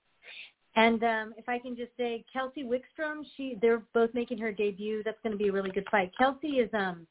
[0.77, 5.03] And um, if I can just say, Kelsey Wickstrom, she they're both making her debut.
[5.05, 6.11] That's going to be a really good fight.
[6.19, 7.07] Kelsey is um,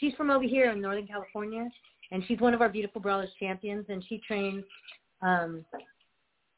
[0.00, 1.68] she's from over here in Northern California,
[2.12, 4.64] and she's one of our Beautiful Brawlers champions, and she trains
[5.20, 5.64] um,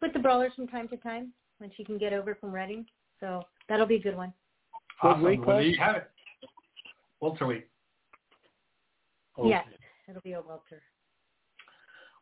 [0.00, 2.86] with the Brawlers from time to time when she can get over from Redding.
[3.18, 4.32] So that'll be a good one.
[5.00, 5.22] What Awesome.
[5.24, 5.72] weight Well, there class?
[5.72, 6.10] you have it.
[7.20, 7.66] Welterweight.
[9.38, 9.48] Okay.
[9.48, 9.64] Yes,
[10.08, 10.82] it'll be a welter.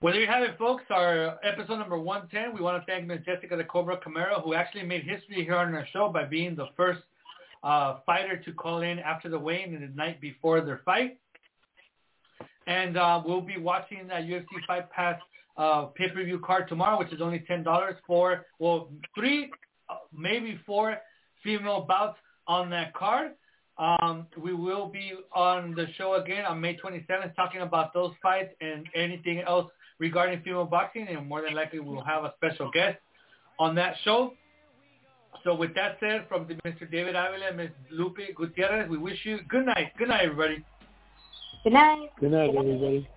[0.05, 0.85] Well, there you have it, folks.
[0.91, 2.55] Our episode number 110.
[2.55, 3.21] We want to thank Ms.
[3.25, 6.67] Jessica the Cobra Camara, who actually made history here on our show by being the
[6.77, 7.01] first
[7.63, 11.17] uh, fighter to call in after the weigh-in and the night before their fight.
[12.67, 15.19] And uh, we'll be watching that UFC Fight Pass
[15.57, 19.51] uh, pay-per-view card tomorrow, which is only $10 for, well, three,
[19.89, 20.99] uh, maybe four
[21.43, 23.31] female bouts on that card.
[23.79, 28.53] Um, we will be on the show again on May 27th talking about those fights
[28.61, 32.99] and anything else regarding female boxing, and more than likely we'll have a special guest
[33.59, 34.35] on that show.
[35.43, 36.91] So with that said, from the, Mr.
[36.91, 37.71] David Avila and Ms.
[37.93, 39.93] Lupi Gutierrez, we wish you good night.
[39.99, 40.65] Good night, everybody.
[41.65, 42.09] Good night.
[42.19, 43.09] Good night, everybody.